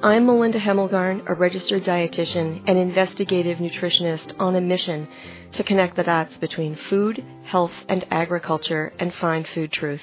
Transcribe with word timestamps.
I'm 0.00 0.26
Melinda 0.26 0.60
Hemmelgarn, 0.60 1.24
a 1.26 1.34
registered 1.34 1.82
dietitian 1.82 2.62
and 2.68 2.78
investigative 2.78 3.58
nutritionist 3.58 4.32
on 4.38 4.54
a 4.54 4.60
mission 4.60 5.08
to 5.54 5.64
connect 5.64 5.96
the 5.96 6.04
dots 6.04 6.38
between 6.38 6.76
food, 6.76 7.24
health, 7.42 7.72
and 7.88 8.06
agriculture 8.08 8.92
and 9.00 9.12
find 9.12 9.44
food 9.44 9.72
truth. 9.72 10.02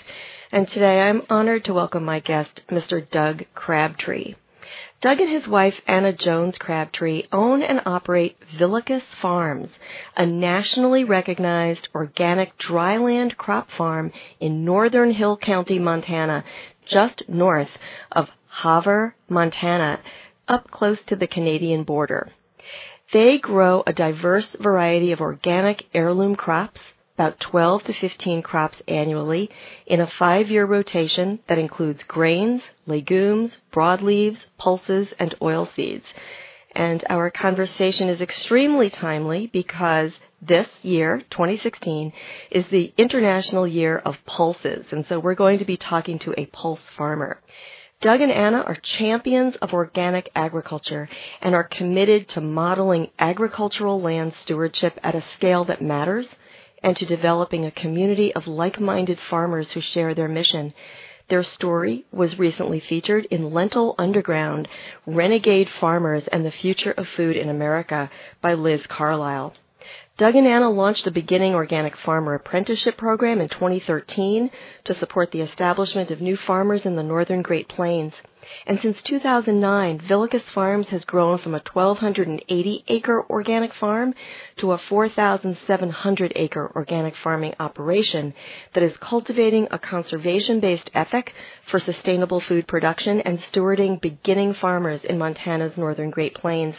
And 0.52 0.68
today 0.68 1.00
I'm 1.00 1.22
honored 1.30 1.64
to 1.66 1.74
welcome 1.74 2.04
my 2.04 2.20
guest, 2.20 2.64
Mr. 2.70 3.10
Doug 3.10 3.46
Crabtree. 3.56 4.36
Doug 5.06 5.20
and 5.20 5.30
his 5.30 5.48
wife, 5.48 5.80
Anna 5.86 6.12
Jones 6.14 6.58
Crabtree, 6.58 7.28
own 7.32 7.62
and 7.62 7.80
operate 7.86 8.38
Vilicus 8.58 9.04
Farms, 9.22 9.70
a 10.18 10.26
nationally 10.26 11.04
recognized 11.04 11.90
organic 11.94 12.58
dryland 12.58 13.38
crop 13.38 13.70
farm 13.70 14.12
in 14.40 14.66
northern 14.66 15.12
Hill 15.12 15.38
County, 15.38 15.78
Montana, 15.78 16.44
just 16.88 17.22
north 17.30 17.70
of 18.12 18.32
Havre, 18.50 19.14
Montana, 19.30 20.00
up 20.48 20.72
close 20.72 21.00
to 21.04 21.16
the 21.16 21.28
Canadian 21.28 21.84
border. 21.84 22.32
They 23.14 23.38
grow 23.38 23.84
a 23.86 23.94
diverse 23.94 24.56
variety 24.60 25.12
of 25.12 25.22
organic 25.22 25.86
heirloom 25.94 26.36
crops, 26.36 26.82
about 27.16 27.40
12 27.40 27.86
to 27.86 27.94
15 27.94 28.42
crops 28.42 28.82
annually, 28.88 29.50
in 29.88 30.02
a 30.02 30.08
five 30.08 30.50
year 30.52 30.66
rotation 30.66 31.40
that 31.48 31.58
includes 31.58 32.04
grains, 32.04 32.62
legumes, 32.86 33.58
broadleaves, 33.72 34.40
pulses, 34.58 35.14
and 35.18 35.34
oilseeds. 35.42 36.04
And 36.76 37.06
our 37.10 37.30
conversation 37.32 38.10
is 38.10 38.22
extremely 38.22 38.90
timely 38.90 39.48
because 39.48 40.12
this 40.42 40.68
year, 40.82 41.22
2016, 41.30 42.12
is 42.52 42.66
the 42.68 42.94
International 42.98 43.66
Year 43.66 43.98
of 43.98 44.18
Pulses. 44.26 44.86
And 44.92 45.06
so 45.08 45.18
we're 45.18 45.36
going 45.36 45.60
to 45.60 45.66
be 45.66 45.78
talking 45.78 46.20
to 46.20 46.34
a 46.38 46.48
pulse 46.48 46.82
farmer. 46.98 47.40
Doug 48.02 48.20
and 48.20 48.32
Anna 48.32 48.60
are 48.60 48.76
champions 48.76 49.56
of 49.58 49.74
organic 49.74 50.30
agriculture 50.36 51.08
and 51.42 51.56
are 51.56 51.64
committed 51.64 52.28
to 52.30 52.42
modeling 52.42 53.10
agricultural 53.18 54.02
land 54.02 54.34
stewardship 54.34 55.00
at 55.02 55.16
a 55.16 55.24
scale 55.32 55.64
that 55.64 55.82
matters 55.82 56.28
and 56.86 56.96
to 56.96 57.06
developing 57.06 57.66
a 57.66 57.72
community 57.72 58.32
of 58.36 58.46
like-minded 58.46 59.20
farmers 59.20 59.72
who 59.72 59.82
share 59.82 60.14
their 60.14 60.28
mission. 60.28 60.72
Their 61.30 61.42
story 61.42 62.06
was 62.12 62.38
recently 62.38 62.80
featured 62.80 63.26
in 63.26 63.52
Lentil 63.52 63.96
Underground, 63.98 64.68
Renegade 65.08 65.68
Farmers 65.68 66.28
and 66.28 66.46
the 66.46 66.52
Future 66.52 66.92
of 66.92 67.08
Food 67.08 67.38
in 67.38 67.50
America 67.50 68.12
by 68.40 68.54
Liz 68.54 68.86
Carlisle. 68.86 69.56
Doug 70.18 70.36
and 70.36 70.48
Anna 70.48 70.70
launched 70.70 71.06
a 71.08 71.12
Beginning 71.12 71.54
Organic 71.56 71.98
Farmer 71.98 72.36
Apprenticeship 72.36 72.96
Program 72.96 73.42
in 73.42 73.50
2013 73.50 74.50
to 74.86 74.94
support 74.94 75.32
the 75.32 75.42
establishment 75.42 76.10
of 76.10 76.22
new 76.22 76.38
farmers 76.38 76.86
in 76.86 76.96
the 76.96 77.04
northern 77.04 77.42
Great 77.42 77.68
Plains. 77.68 78.14
And 78.66 78.80
since 78.80 79.04
2009, 79.04 80.00
Vilicus 80.00 80.44
Farms 80.44 80.88
has 80.88 81.04
grown 81.04 81.38
from 81.40 81.54
a 81.54 81.62
1,280 81.70 82.86
acre 82.88 83.26
organic 83.30 83.74
farm 83.74 84.16
to 84.56 84.72
a 84.72 84.78
4,700 84.78 86.32
acre 86.38 86.72
organic 86.74 87.18
farming 87.18 87.56
operation 87.60 88.34
that 88.72 88.84
is 88.84 88.96
cultivating 88.98 89.68
a 89.70 89.80
conservation 89.80 90.62
based 90.62 90.92
ethic 90.94 91.34
for 91.66 91.78
sustainable 91.78 92.40
food 92.40 92.68
production 92.68 93.20
and 93.20 93.40
stewarding 93.40 94.00
beginning 94.00 94.54
farmers 94.54 95.04
in 95.04 95.18
Montana's 95.18 95.76
northern 95.76 96.10
Great 96.10 96.36
Plains. 96.36 96.76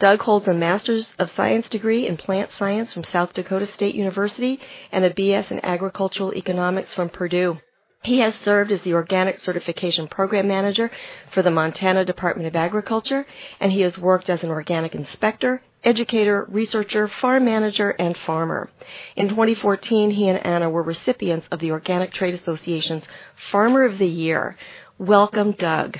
Doug 0.00 0.22
holds 0.22 0.48
a 0.48 0.54
Master's 0.54 1.14
of 1.18 1.30
Science 1.32 1.68
degree 1.68 2.06
in 2.06 2.16
Plant 2.16 2.50
Science 2.52 2.90
from 2.94 3.04
South 3.04 3.34
Dakota 3.34 3.66
State 3.66 3.94
University 3.94 4.58
and 4.90 5.04
a 5.04 5.12
BS 5.12 5.50
in 5.50 5.62
Agricultural 5.62 6.34
Economics 6.34 6.94
from 6.94 7.10
Purdue. 7.10 7.58
He 8.02 8.20
has 8.20 8.34
served 8.36 8.72
as 8.72 8.80
the 8.80 8.94
Organic 8.94 9.40
Certification 9.40 10.08
Program 10.08 10.48
Manager 10.48 10.90
for 11.32 11.42
the 11.42 11.50
Montana 11.50 12.06
Department 12.06 12.48
of 12.48 12.56
Agriculture, 12.56 13.26
and 13.60 13.72
he 13.72 13.82
has 13.82 13.98
worked 13.98 14.30
as 14.30 14.42
an 14.42 14.48
organic 14.48 14.94
inspector, 14.94 15.60
educator, 15.84 16.46
researcher, 16.48 17.06
farm 17.06 17.44
manager, 17.44 17.90
and 17.90 18.16
farmer. 18.16 18.70
In 19.16 19.28
2014, 19.28 20.12
he 20.12 20.30
and 20.30 20.46
Anna 20.46 20.70
were 20.70 20.82
recipients 20.82 21.46
of 21.50 21.60
the 21.60 21.72
Organic 21.72 22.10
Trade 22.10 22.32
Association's 22.32 23.06
Farmer 23.50 23.84
of 23.84 23.98
the 23.98 24.08
Year. 24.08 24.56
Welcome, 24.96 25.52
Doug. 25.52 25.98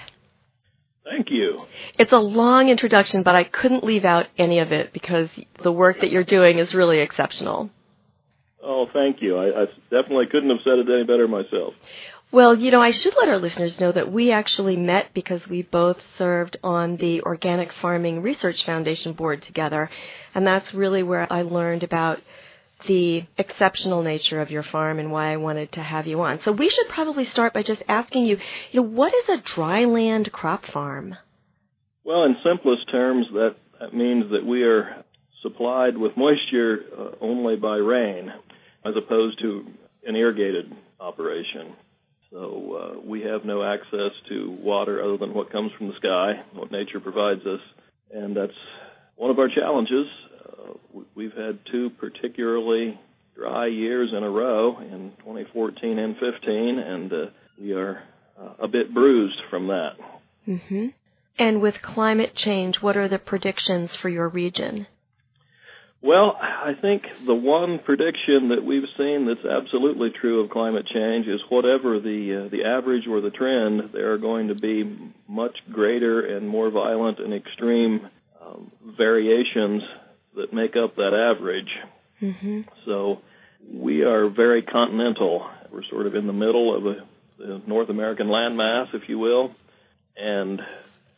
Thank 1.11 1.31
you. 1.31 1.67
It's 1.99 2.13
a 2.13 2.19
long 2.19 2.69
introduction, 2.69 3.25
but 3.25 3.35
I 3.35 3.43
couldn't 3.43 3.83
leave 3.83 4.05
out 4.05 4.29
any 4.39 4.61
of 4.61 4.71
it 4.71 4.93
because 4.93 5.29
the 5.61 5.73
work 5.73 6.01
that 6.03 6.11
you're 6.13 6.23
doing 6.23 6.59
is 6.61 6.73
really 6.73 7.01
exceptional. 7.01 7.69
Oh, 8.63 8.87
thank 8.93 9.21
you. 9.21 9.37
I, 9.37 9.63
I 9.63 9.67
definitely 9.91 10.27
couldn't 10.27 10.51
have 10.51 10.61
said 10.63 10.79
it 10.79 10.89
any 10.89 11.03
better 11.03 11.27
myself. 11.27 11.75
Well, 12.31 12.55
you 12.55 12.71
know, 12.71 12.81
I 12.81 12.93
should 12.93 13.17
let 13.19 13.29
our 13.29 13.39
listeners 13.39 13.81
know 13.81 13.91
that 13.91 14.13
we 14.13 14.31
actually 14.31 14.77
met 14.77 15.13
because 15.13 15.49
we 15.49 15.63
both 15.63 15.99
served 16.17 16.57
on 16.63 16.97
the 16.99 17.23
Organic 17.23 17.73
Farming 17.73 18.23
Research 18.23 18.65
Foundation 18.65 19.13
board 19.13 19.43
together, 19.43 19.91
and 20.33 20.47
that's 20.47 20.73
really 20.73 21.03
where 21.03 21.27
I 21.33 21.43
learned 21.43 21.83
about 21.83 22.21
the 22.87 23.25
exceptional 23.39 24.03
nature 24.03 24.41
of 24.41 24.51
your 24.51 24.63
farm 24.63 24.99
and 24.99 25.11
why 25.11 25.33
I 25.33 25.37
wanted 25.37 25.73
to 25.73 25.83
have 25.83 26.07
you 26.07 26.21
on. 26.21 26.41
So 26.43 26.53
we 26.53 26.69
should 26.69 26.89
probably 26.89 27.25
start 27.25 27.53
by 27.53 27.63
just 27.63 27.83
asking 27.89 28.25
you, 28.25 28.39
you 28.71 28.81
know, 28.81 28.87
what 28.89 29.15
is 29.15 29.29
a 29.29 29.39
dryland 29.39 30.31
crop 30.33 30.67
farm? 30.67 31.17
Well, 32.05 32.25
in 32.25 32.37
simplest 32.45 32.91
terms, 32.91 33.27
that, 33.33 33.57
that 33.81 33.95
means 33.95 34.31
that 34.33 34.45
we 34.45 34.63
are 34.63 35.05
supplied 35.43 35.97
with 35.97 36.17
moisture 36.17 36.81
uh, 36.99 37.11
only 37.21 37.57
by 37.57 37.77
rain, 37.77 38.33
as 38.85 38.95
opposed 38.97 39.39
to 39.41 39.67
an 40.07 40.17
irrigated 40.17 40.73
operation. 40.99 41.75
So 42.31 42.97
uh, 42.97 43.01
we 43.07 43.23
have 43.23 43.45
no 43.45 43.63
access 43.63 44.13
to 44.29 44.57
water 44.61 45.03
other 45.03 45.19
than 45.19 45.35
what 45.35 45.51
comes 45.51 45.73
from 45.77 45.89
the 45.89 45.95
sky, 45.97 46.43
what 46.55 46.71
nature 46.71 47.01
provides 47.01 47.45
us, 47.45 47.61
and 48.13 48.37
that's 48.37 48.53
one 49.17 49.31
of 49.31 49.39
our 49.39 49.49
challenges 49.49 50.07
we've 51.15 51.33
had 51.33 51.59
two 51.71 51.91
particularly 51.91 52.99
dry 53.35 53.67
years 53.67 54.11
in 54.17 54.23
a 54.23 54.31
row 54.31 54.79
in 54.79 55.13
2014 55.21 55.99
and 55.99 56.15
15, 56.17 56.79
and 56.79 57.13
uh, 57.13 57.17
we 57.61 57.73
are 57.73 58.03
uh, 58.41 58.65
a 58.65 58.69
bit 58.69 58.93
bruised 58.93 59.41
from 59.49 59.69
that. 59.69 59.93
Mm-hmm. 60.47 60.89
And 61.39 61.63
with 61.63 61.81
climate 61.81 62.35
change, 62.35 62.83
what 62.83 62.97
are 62.97 63.09
the 63.09 63.19
predictions 63.19 63.97
for 63.97 64.09
your 64.09 64.29
region? 64.29 64.87
Well, 66.03 66.35
I 66.41 66.73
think 66.81 67.03
the 67.27 67.35
one 67.35 67.79
prediction 67.85 68.49
that 68.51 68.65
we've 68.65 68.89
seen 68.97 69.27
that's 69.27 69.45
absolutely 69.45 70.09
true 70.19 70.43
of 70.43 70.51
climate 70.51 70.87
change 70.87 71.27
is 71.27 71.41
whatever 71.51 72.01
the 72.01 72.47
uh, 72.47 72.49
the 72.49 72.65
average 72.65 73.07
or 73.07 73.21
the 73.21 73.31
trend, 73.31 73.91
there 73.93 74.13
are 74.13 74.19
going 74.19 74.49
to 74.49 74.55
be 74.55 74.97
much 75.29 75.59
greater 75.71 76.37
and 76.37 76.49
more 76.49 76.71
violent 76.71 77.19
and 77.19 77.35
extreme 77.35 78.09
um, 78.41 78.73
variations 78.97 79.83
that 80.37 80.53
make 80.53 80.77
up 80.77 80.97
that 80.97 81.13
average. 81.15 81.71
Mm-hmm. 82.21 82.63
So 82.87 83.21
we 83.73 84.03
are 84.03 84.29
very 84.29 84.63
continental. 84.63 85.49
We're 85.71 85.85
sort 85.85 86.07
of 86.07 86.15
in 86.15 86.27
the 86.27 86.33
middle 86.33 86.77
of 86.77 86.87
a, 86.87 87.07
the 87.39 87.63
North 87.67 87.89
American 87.89 88.29
landmass, 88.29 88.95
if 88.95 89.09
you 89.09 89.19
will. 89.19 89.55
And 90.17 90.61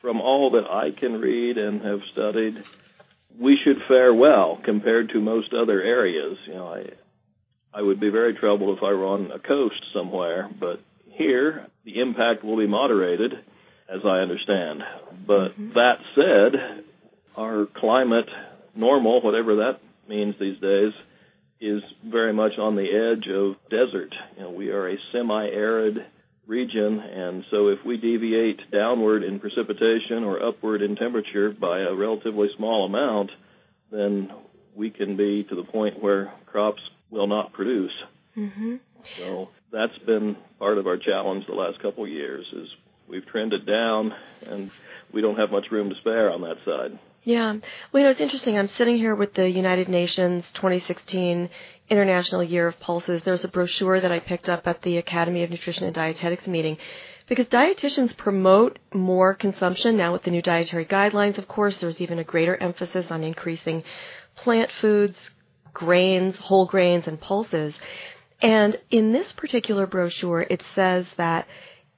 from 0.01 0.21
all 0.21 0.51
that 0.53 0.71
I 0.71 0.91
can 0.99 1.21
read 1.21 1.59
and 1.59 1.83
have 1.83 2.01
studied, 2.13 2.63
we 3.39 3.59
should 3.63 3.79
fare 3.89 4.13
well 4.13 4.61
compared 4.65 5.11
to 5.11 5.21
most 5.21 5.53
other 5.55 5.81
areas. 5.81 6.37
You 6.47 6.55
know, 6.55 6.69
I 6.69 6.91
I 7.75 7.81
would 7.81 8.01
be 8.01 8.11
very 8.11 8.35
troubled 8.35 8.77
if 8.77 8.85
I 8.85 8.93
were 8.93 9.07
on 9.07 9.31
a 9.31 9.39
coast 9.39 9.83
somewhere, 9.95 10.51
but 10.61 10.81
here 11.07 11.67
the 11.85 12.01
impact 12.01 12.45
will 12.45 12.59
be 12.59 12.67
moderated, 12.67 13.33
as 13.89 14.01
I 14.05 14.19
understand. 14.19 14.83
But 15.27 15.49
mm-hmm. 15.53 15.73
that 15.73 15.99
said, 16.15 16.85
our 17.37 17.67
climate 17.75 18.29
normal, 18.75 19.21
whatever 19.23 19.57
that 19.57 19.81
means 20.09 20.35
these 20.39 20.61
days, 20.61 20.93
is 21.61 21.83
very 22.05 22.33
much 22.33 22.59
on 22.59 22.75
the 22.75 22.83
edge 22.83 23.29
of 23.29 23.55
desert. 23.71 24.15
You 24.37 24.43
know, 24.43 24.51
we 24.51 24.71
are 24.71 24.89
a 24.89 24.97
semi-arid 25.13 26.05
region, 26.47 26.99
and 26.99 27.45
so 27.51 27.69
if 27.69 27.79
we 27.85 27.97
deviate 27.97 28.71
downward 28.71 29.23
in 29.23 29.39
precipitation 29.39 30.25
or 30.25 30.43
upward 30.43 30.83
in 30.83 30.97
temperature 30.97 31.51
by 31.51 31.81
a 31.81 31.95
relatively 31.95 32.49
small 32.57 32.85
amount, 32.87 33.31
then 33.93 34.33
we 34.75 34.91
can 34.91 35.17
be 35.17 35.45
to 35.45 35.55
the 35.55 35.63
point 35.63 36.03
where 36.03 36.33
crops 36.47 36.83
will 37.11 37.29
not 37.29 37.53
produce. 37.53 37.93
Mm-hmm. 38.37 38.77
So 39.19 39.49
that's 39.73 39.97
been 39.99 40.37
part 40.59 40.79
of 40.79 40.87
our 40.87 40.97
challenge 40.97 41.47
the 41.47 41.55
last 41.55 41.81
couple 41.81 42.05
of 42.05 42.11
years 42.11 42.47
is 42.53 42.69
we've 43.09 43.27
trended 43.27 43.67
down 43.67 44.13
and 44.47 44.71
we 45.13 45.21
don't 45.21 45.39
have 45.39 45.51
much 45.51 45.67
room 45.71 45.91
to 45.91 45.97
spare 45.97 46.31
on 46.31 46.43
that 46.43 46.57
side. 46.65 46.99
Yeah. 47.25 47.55
Well, 47.93 48.01
you 48.01 48.03
know, 48.03 48.11
it's 48.11 48.21
interesting. 48.21 48.59
I'm 48.59 48.67
sitting 48.67 48.97
here 48.97 49.15
with 49.15 49.35
the 49.35 49.49
United 49.49 49.89
Nations 49.89 50.45
2016 50.55 51.49
International 51.89 52.43
Year 52.43 52.67
of 52.67 52.81
Pulses. 52.81 53.23
There's 53.25 53.45
a 53.45 53.49
brochure 53.49 54.01
that 54.01 54.11
I 54.11 54.19
picked 54.19 54.49
up 54.49 54.67
at 54.67 54.83
the 54.83 54.97
Academy 54.97 55.45
of 55.45 55.51
Nutrition 55.51 55.85
and 55.85 55.95
Dietetics 55.95 56.49
meeting 56.49 56.79
because 57.29 57.47
dietitians 57.47 58.17
promote 58.17 58.81
more 58.93 59.35
consumption 59.35 59.97
now 59.97 60.13
with 60.13 60.25
the 60.25 60.33
new 60.33 60.43
dietary 60.43 60.85
guidelines. 60.85 61.39
Of 61.39 61.47
course, 61.47 61.77
there's 61.77 62.01
even 62.01 62.19
a 62.19 62.25
greater 62.25 62.57
emphasis 62.57 63.07
on 63.11 63.23
increasing 63.23 63.85
plant 64.35 64.73
foods, 64.73 65.17
grains, 65.73 66.37
whole 66.39 66.67
grains, 66.67 67.07
and 67.07 67.21
pulses. 67.21 67.75
And 68.41 68.77
in 68.91 69.13
this 69.13 69.31
particular 69.31 69.87
brochure, 69.87 70.43
it 70.43 70.65
says 70.75 71.07
that 71.19 71.47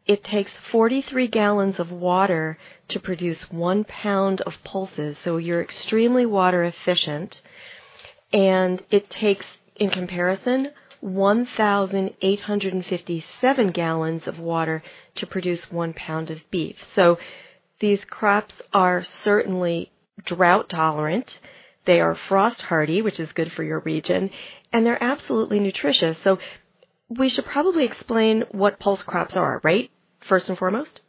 it 0.07 0.23
takes 0.23 0.55
43 0.71 1.29
gallons 1.29 1.79
of 1.79 1.91
water 1.91 2.59
to 2.89 3.01
produce 3.01 3.51
one 3.51 3.85
pound 3.85 4.43
of 4.43 4.63
pulses, 4.63 5.17
so 5.25 5.39
you're 5.39 5.63
extremely 5.63 6.27
water 6.27 6.63
efficient. 6.65 7.41
And 8.33 8.83
it 8.91 9.09
takes, 9.09 9.47
in 9.77 9.89
comparison, 9.91 10.73
1,857 11.01 13.71
gallons 13.71 14.27
of 14.27 14.39
water 14.39 14.83
to 15.15 15.27
produce 15.27 15.71
one 15.71 15.95
pound 15.95 16.31
of 16.31 16.43
beef. 16.51 16.77
So 16.95 17.19
these 17.81 18.05
crops 18.05 18.61
are 18.73 19.03
certainly 19.05 19.91
drought 20.25 20.69
tolerant. 20.69 21.41
They 21.85 22.01
are 22.01 22.15
frost 22.15 22.63
hardy, 22.63 23.03
which 23.03 23.21
is 23.21 23.33
good 23.33 23.53
for 23.53 23.63
your 23.63 23.81
region, 23.81 24.31
and 24.73 24.87
they're 24.87 25.03
absolutely 25.03 25.61
nutritious. 25.61 26.17
So 26.25 26.39
we 27.09 27.29
should 27.29 27.45
probably 27.45 27.85
explain 27.85 28.45
what 28.51 28.79
pulse 28.79 29.03
crops 29.03 29.37
are, 29.37 29.61
right? 29.63 29.91
First 30.27 30.49
and 30.49 30.59
foremost? 30.59 31.01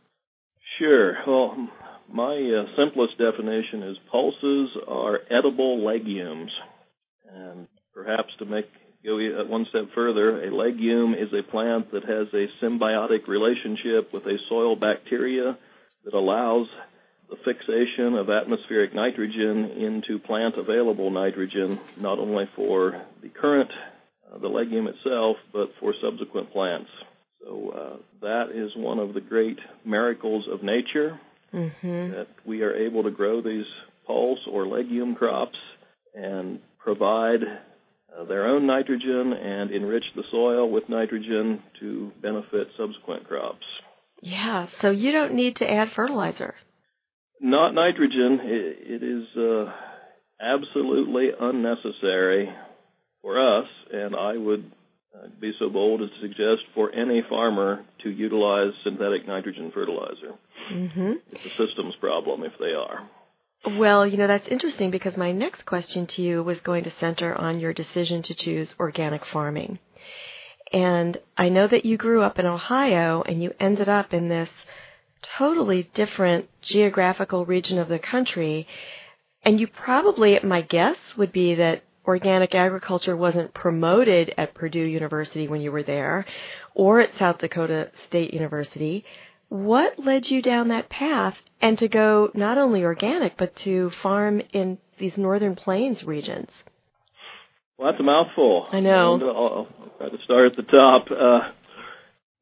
Sure. 0.77 1.15
Well, 1.25 1.69
my 2.11 2.35
uh, 2.35 2.65
simplest 2.77 3.17
definition 3.17 3.83
is 3.83 3.97
pulses 4.11 4.69
are 4.87 5.19
edible 5.29 5.85
legumes. 5.85 6.51
And 7.33 7.67
perhaps 7.93 8.29
to 8.39 8.45
make 8.45 8.65
go 9.05 9.17
one 9.47 9.65
step 9.69 9.85
further, 9.93 10.43
a 10.43 10.55
legume 10.55 11.13
is 11.13 11.29
a 11.31 11.49
plant 11.49 11.91
that 11.91 12.03
has 12.05 12.27
a 12.33 12.47
symbiotic 12.63 13.27
relationship 13.27 14.11
with 14.11 14.23
a 14.25 14.37
soil 14.49 14.75
bacteria 14.75 15.57
that 16.03 16.13
allows 16.13 16.67
the 17.29 17.35
fixation 17.43 18.15
of 18.15 18.29
atmospheric 18.29 18.93
nitrogen 18.93 19.71
into 19.77 20.19
plant 20.19 20.55
available 20.57 21.09
nitrogen, 21.09 21.79
not 21.97 22.19
only 22.19 22.45
for 22.55 23.01
the 23.21 23.29
current, 23.29 23.71
uh, 23.71 23.94
the 24.39 24.47
legume 24.47 24.87
itself, 24.87 25.37
but 25.53 25.69
for 25.79 25.93
subsequent 26.03 26.51
plants. 26.51 26.89
So 27.43 27.71
uh, 27.71 27.97
that 28.21 28.45
is 28.53 28.71
one 28.75 28.99
of 28.99 29.13
the 29.13 29.21
great 29.21 29.59
miracles 29.85 30.45
of 30.51 30.63
nature 30.63 31.19
mm-hmm. 31.53 32.11
that 32.11 32.27
we 32.45 32.61
are 32.63 32.73
able 32.73 33.03
to 33.03 33.11
grow 33.11 33.41
these 33.41 33.65
pulse 34.07 34.39
or 34.51 34.67
legume 34.67 35.15
crops 35.15 35.57
and 36.13 36.59
provide 36.79 37.41
uh, 37.43 38.25
their 38.25 38.47
own 38.47 38.65
nitrogen 38.65 39.33
and 39.33 39.71
enrich 39.71 40.05
the 40.15 40.23
soil 40.31 40.69
with 40.69 40.89
nitrogen 40.89 41.61
to 41.79 42.11
benefit 42.21 42.67
subsequent 42.77 43.27
crops. 43.27 43.65
Yeah, 44.21 44.67
so 44.81 44.91
you 44.91 45.11
don't 45.11 45.33
need 45.33 45.57
to 45.57 45.69
add 45.69 45.89
fertilizer. 45.95 46.55
Not 47.41 47.73
nitrogen. 47.73 48.39
it, 48.43 48.77
it 48.81 49.03
is 49.03 49.25
uh, 49.37 49.71
absolutely 50.41 51.29
unnecessary 51.39 52.49
for 53.25 53.59
us, 53.59 53.67
and 53.91 54.15
I 54.15 54.37
would 54.37 54.71
uh, 55.15 55.27
be 55.41 55.51
so 55.57 55.67
bold 55.67 56.03
as 56.03 56.09
to 56.09 56.21
suggest 56.21 56.61
for 56.75 56.93
any 56.93 57.23
farmer 57.27 57.83
to 58.03 58.09
utilize 58.11 58.71
synthetic 58.83 59.27
nitrogen 59.27 59.71
fertilizer. 59.73 60.35
Mm-hmm. 60.71 61.13
It's 61.31 61.45
a 61.45 61.67
systems 61.67 61.95
problem 61.99 62.43
if 62.43 62.53
they 62.59 62.73
are. 62.73 63.09
Well, 63.79 64.05
you 64.05 64.17
know, 64.17 64.27
that's 64.27 64.47
interesting 64.47 64.91
because 64.91 65.17
my 65.17 65.31
next 65.31 65.65
question 65.65 66.05
to 66.05 66.21
you 66.21 66.43
was 66.43 66.59
going 66.59 66.83
to 66.83 66.93
center 66.99 67.33
on 67.33 67.59
your 67.59 67.73
decision 67.73 68.21
to 68.23 68.35
choose 68.35 68.69
organic 68.79 69.25
farming. 69.25 69.79
And 70.71 71.17
I 71.35 71.49
know 71.49 71.67
that 71.67 71.83
you 71.83 71.97
grew 71.97 72.21
up 72.21 72.37
in 72.37 72.45
Ohio 72.45 73.23
and 73.23 73.41
you 73.41 73.53
ended 73.59 73.89
up 73.89 74.13
in 74.13 74.29
this 74.29 74.49
totally 75.39 75.89
different 75.95 76.47
geographical 76.61 77.43
region 77.43 77.79
of 77.79 77.87
the 77.87 77.97
country. 77.97 78.67
And 79.41 79.59
you 79.59 79.65
probably, 79.65 80.39
my 80.43 80.61
guess 80.61 80.97
would 81.17 81.31
be 81.31 81.55
that 81.55 81.81
organic 82.07 82.55
agriculture 82.55 83.15
wasn't 83.15 83.53
promoted 83.53 84.33
at 84.37 84.53
Purdue 84.53 84.79
University 84.79 85.47
when 85.47 85.61
you 85.61 85.71
were 85.71 85.83
there 85.83 86.25
or 86.73 86.99
at 86.99 87.17
South 87.17 87.39
Dakota 87.39 87.91
State 88.07 88.33
University. 88.33 89.05
What 89.49 89.99
led 89.99 90.29
you 90.29 90.41
down 90.41 90.69
that 90.69 90.89
path 90.89 91.37
and 91.61 91.77
to 91.79 91.87
go 91.87 92.31
not 92.33 92.57
only 92.57 92.83
organic 92.83 93.37
but 93.37 93.55
to 93.57 93.91
farm 94.01 94.41
in 94.53 94.77
these 94.97 95.17
northern 95.17 95.55
plains 95.55 96.03
regions? 96.03 96.49
Well, 97.77 97.91
that's 97.91 97.99
a 97.99 98.03
mouthful. 98.03 98.67
I 98.71 98.79
know. 98.79 99.15
And 99.15 99.23
I'll, 99.23 99.67
I'll 99.79 99.97
try 99.97 100.09
to 100.09 100.23
start 100.23 100.51
at 100.51 100.55
the 100.55 100.63
top. 100.63 101.05
Uh, 101.11 101.51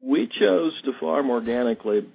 we 0.00 0.28
chose 0.40 0.72
to 0.84 0.92
farm 1.00 1.30
organically 1.30 2.06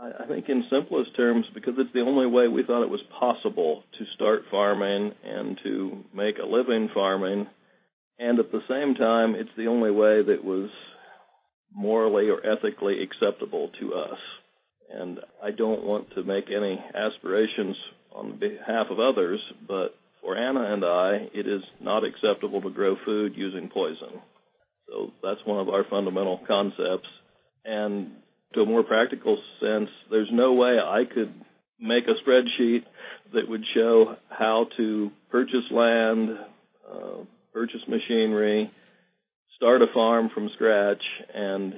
I, 0.00 0.26
think 0.26 0.48
in 0.48 0.64
simplest 0.70 1.14
terms, 1.14 1.44
because 1.52 1.74
it's 1.76 1.92
the 1.92 2.00
only 2.00 2.26
way 2.26 2.48
we 2.48 2.62
thought 2.62 2.82
it 2.82 2.90
was 2.90 3.02
possible 3.18 3.82
to 3.98 4.04
start 4.14 4.44
farming 4.50 5.12
and 5.22 5.58
to 5.62 6.04
make 6.14 6.38
a 6.38 6.46
living 6.46 6.88
farming, 6.94 7.46
and 8.18 8.38
at 8.38 8.50
the 8.50 8.62
same 8.68 8.94
time, 8.94 9.34
it's 9.34 9.50
the 9.56 9.66
only 9.66 9.90
way 9.90 10.22
that 10.22 10.44
was 10.44 10.70
morally 11.74 12.28
or 12.30 12.40
ethically 12.44 13.02
acceptable 13.02 13.70
to 13.80 13.94
us. 13.94 14.18
And 14.92 15.20
I 15.42 15.50
don't 15.50 15.84
want 15.84 16.12
to 16.14 16.24
make 16.24 16.46
any 16.48 16.82
aspirations 16.94 17.76
on 18.12 18.38
behalf 18.38 18.86
of 18.90 18.98
others, 18.98 19.40
but 19.68 19.94
for 20.20 20.36
Anna 20.36 20.72
and 20.72 20.84
I, 20.84 21.28
it 21.32 21.46
is 21.46 21.62
not 21.80 22.04
acceptable 22.04 22.60
to 22.62 22.70
grow 22.70 22.96
food 23.04 23.34
using 23.36 23.68
poison. 23.68 24.20
So 24.88 25.12
that's 25.22 25.44
one 25.46 25.60
of 25.60 25.68
our 25.68 25.84
fundamental 25.88 26.40
concepts. 26.46 27.08
And 27.64 28.12
to 28.54 28.60
a 28.60 28.66
more 28.66 28.82
practical 28.82 29.38
sense, 29.60 29.88
there's 30.10 30.28
no 30.32 30.54
way 30.54 30.78
I 30.78 31.04
could 31.04 31.32
make 31.80 32.04
a 32.04 32.28
spreadsheet 32.28 32.84
that 33.32 33.48
would 33.48 33.64
show 33.74 34.16
how 34.28 34.66
to 34.76 35.10
purchase 35.30 35.70
land, 35.70 36.30
uh, 36.90 37.24
purchase 37.52 37.80
machinery, 37.88 38.70
start 39.56 39.82
a 39.82 39.86
farm 39.94 40.30
from 40.34 40.50
scratch, 40.54 41.02
and 41.34 41.74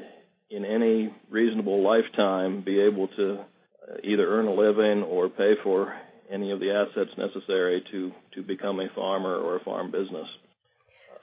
in 0.51 0.65
any 0.65 1.15
reasonable 1.31 1.83
lifetime 1.83 2.63
be 2.65 2.81
able 2.81 3.09
to 3.09 3.35
uh, 3.35 3.97
either 4.05 4.27
earn 4.29 4.47
a 4.47 4.55
living 4.55 5.03
or 5.03 5.29
pay 5.29 5.55
for 5.63 5.95
any 6.31 6.51
of 6.51 6.61
the 6.61 6.71
assets 6.71 7.11
necessary 7.19 7.83
to, 7.91 8.13
to 8.35 8.43
become 8.43 8.81
a 8.81 8.89
farmer 8.95 9.37
or 9.37 9.57
a 9.57 9.65
farm 9.65 9.91
business, 9.91 10.27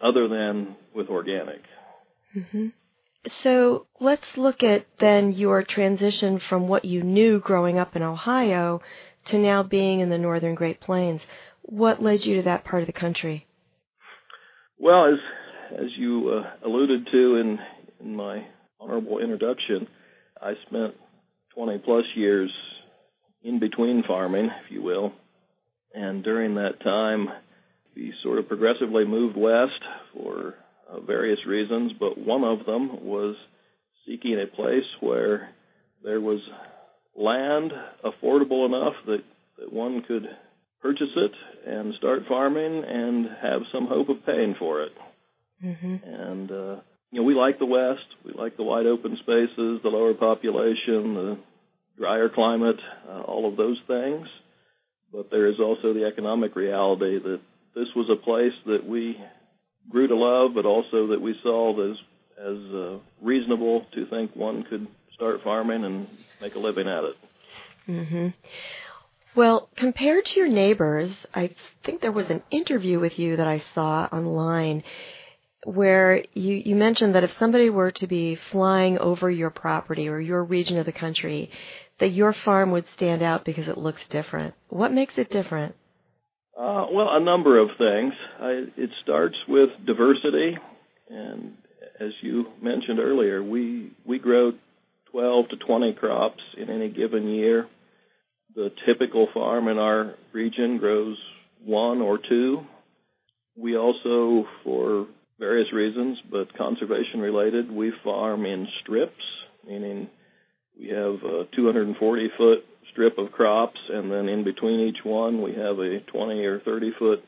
other 0.01 0.27
than 0.27 0.75
with 0.93 1.09
organic. 1.09 1.61
Mm-hmm. 2.35 2.67
So 3.27 3.87
let's 3.99 4.37
look 4.37 4.63
at 4.63 4.85
then 4.99 5.33
your 5.33 5.63
transition 5.63 6.39
from 6.39 6.67
what 6.67 6.85
you 6.85 7.03
knew 7.03 7.39
growing 7.39 7.77
up 7.77 7.95
in 7.95 8.03
Ohio 8.03 8.81
to 9.25 9.37
now 9.37 9.63
being 9.63 9.99
in 9.99 10.09
the 10.09 10.17
northern 10.17 10.55
Great 10.55 10.79
Plains. 10.79 11.21
What 11.61 12.01
led 12.01 12.25
you 12.25 12.37
to 12.37 12.43
that 12.43 12.63
part 12.63 12.81
of 12.81 12.87
the 12.87 12.93
country? 12.93 13.45
Well, 14.79 15.13
as 15.13 15.19
as 15.77 15.89
you 15.97 16.29
uh, 16.29 16.65
alluded 16.65 17.07
to 17.11 17.35
in 17.35 17.59
in 17.99 18.15
my 18.15 18.45
honorable 18.79 19.19
introduction, 19.19 19.87
I 20.41 20.53
spent 20.67 20.95
20 21.53 21.79
plus 21.79 22.05
years 22.15 22.49
in 23.43 23.59
between 23.59 24.03
farming, 24.07 24.45
if 24.45 24.71
you 24.71 24.81
will, 24.81 25.11
and 25.93 26.23
during 26.23 26.55
that 26.55 26.81
time, 26.81 27.27
we 27.95 28.13
sort 28.23 28.39
of 28.39 28.47
progressively 28.47 29.05
moved 29.05 29.35
west 29.35 29.81
for 30.13 30.55
uh, 30.89 30.99
various 31.01 31.39
reasons, 31.47 31.93
but 31.99 32.17
one 32.17 32.43
of 32.43 32.65
them 32.65 33.05
was 33.05 33.35
seeking 34.05 34.39
a 34.39 34.55
place 34.55 34.85
where 34.99 35.49
there 36.03 36.21
was 36.21 36.39
land 37.15 37.71
affordable 38.03 38.65
enough 38.65 38.93
that, 39.05 39.23
that 39.59 39.71
one 39.71 40.03
could 40.07 40.23
purchase 40.81 41.15
it 41.15 41.31
and 41.67 41.93
start 41.95 42.21
farming 42.27 42.83
and 42.87 43.25
have 43.41 43.61
some 43.73 43.87
hope 43.87 44.09
of 44.09 44.25
paying 44.25 44.55
for 44.57 44.83
it. 44.83 44.93
Mm-hmm. 45.63 45.95
And 46.03 46.51
uh, 46.51 46.75
you 47.11 47.19
know, 47.19 47.23
we 47.23 47.33
like 47.33 47.59
the 47.59 47.65
West. 47.65 48.05
We 48.23 48.31
like 48.33 48.55
the 48.55 48.63
wide 48.63 48.85
open 48.85 49.17
spaces, 49.21 49.81
the 49.83 49.89
lower 49.89 50.13
population, 50.13 51.13
the 51.15 51.37
drier 51.97 52.29
climate, 52.29 52.79
uh, 53.09 53.21
all 53.21 53.49
of 53.49 53.57
those 53.57 53.77
things. 53.87 54.27
But 55.11 55.29
there 55.31 55.47
is 55.47 55.59
also 55.59 55.93
the 55.93 56.05
economic 56.05 56.55
reality 56.55 57.19
that 57.19 57.41
this 57.75 57.87
was 57.95 58.09
a 58.11 58.23
place 58.23 58.53
that 58.67 58.87
we 58.87 59.17
grew 59.89 60.07
to 60.07 60.15
love, 60.15 60.51
but 60.53 60.65
also 60.65 61.07
that 61.07 61.21
we 61.21 61.35
saw 61.43 61.91
as 61.91 61.97
as 62.39 62.57
uh, 62.73 62.97
reasonable 63.21 63.85
to 63.93 64.05
think 64.07 64.33
one 64.35 64.63
could 64.63 64.87
start 65.13 65.41
farming 65.43 65.83
and 65.83 66.07
make 66.41 66.55
a 66.55 66.59
living 66.59 66.87
at 66.87 67.03
it. 67.03 67.15
Mm-hmm. 67.87 68.27
Well, 69.35 69.69
compared 69.75 70.25
to 70.25 70.39
your 70.39 70.47
neighbors, 70.47 71.11
I 71.33 71.53
think 71.83 72.01
there 72.01 72.11
was 72.11 72.29
an 72.29 72.41
interview 72.49 72.99
with 72.99 73.19
you 73.19 73.35
that 73.35 73.47
I 73.47 73.61
saw 73.75 74.07
online 74.11 74.83
where 75.65 76.23
you, 76.33 76.55
you 76.55 76.75
mentioned 76.75 77.15
that 77.15 77.23
if 77.23 77.37
somebody 77.37 77.69
were 77.69 77.91
to 77.91 78.07
be 78.07 78.35
flying 78.51 78.97
over 78.97 79.29
your 79.29 79.49
property 79.49 80.07
or 80.07 80.19
your 80.19 80.43
region 80.43 80.77
of 80.77 80.85
the 80.85 80.91
country, 80.91 81.51
that 81.99 82.13
your 82.13 82.31
farm 82.31 82.71
would 82.71 82.85
stand 82.95 83.21
out 83.21 83.43
because 83.43 83.67
it 83.67 83.77
looks 83.77 84.01
different. 84.07 84.53
What 84.69 84.93
makes 84.93 85.17
it 85.17 85.29
different? 85.29 85.75
Uh, 86.59 86.87
well, 86.91 87.07
a 87.09 87.21
number 87.21 87.57
of 87.57 87.69
things. 87.77 88.13
I, 88.37 88.65
it 88.75 88.89
starts 89.01 89.35
with 89.47 89.69
diversity, 89.87 90.57
and 91.09 91.53
as 92.01 92.09
you 92.21 92.47
mentioned 92.61 92.99
earlier, 92.99 93.41
we 93.41 93.91
we 94.05 94.19
grow 94.19 94.51
12 95.13 95.49
to 95.51 95.55
20 95.55 95.93
crops 95.93 96.41
in 96.57 96.69
any 96.69 96.89
given 96.89 97.29
year. 97.29 97.67
The 98.55 98.71
typical 98.85 99.29
farm 99.33 99.69
in 99.69 99.77
our 99.77 100.15
region 100.33 100.79
grows 100.79 101.17
one 101.63 102.01
or 102.01 102.17
two. 102.17 102.65
We 103.57 103.77
also, 103.77 104.45
for 104.65 105.07
various 105.39 105.71
reasons, 105.71 106.17
but 106.29 106.57
conservation 106.57 107.21
related, 107.21 107.71
we 107.71 107.93
farm 108.03 108.45
in 108.45 108.67
strips, 108.81 109.23
meaning 109.65 110.09
we 110.77 110.89
have 110.89 111.23
a 111.23 111.45
240 111.55 112.29
foot 112.37 112.65
strip 112.91 113.17
of 113.17 113.31
crops, 113.31 113.79
and 113.89 114.11
then 114.11 114.29
in 114.29 114.43
between 114.43 114.79
each 114.87 115.03
one 115.03 115.41
we 115.41 115.51
have 115.51 115.79
a 115.79 115.99
20 116.11 116.45
or 116.45 116.59
30 116.59 116.91
foot 116.97 117.23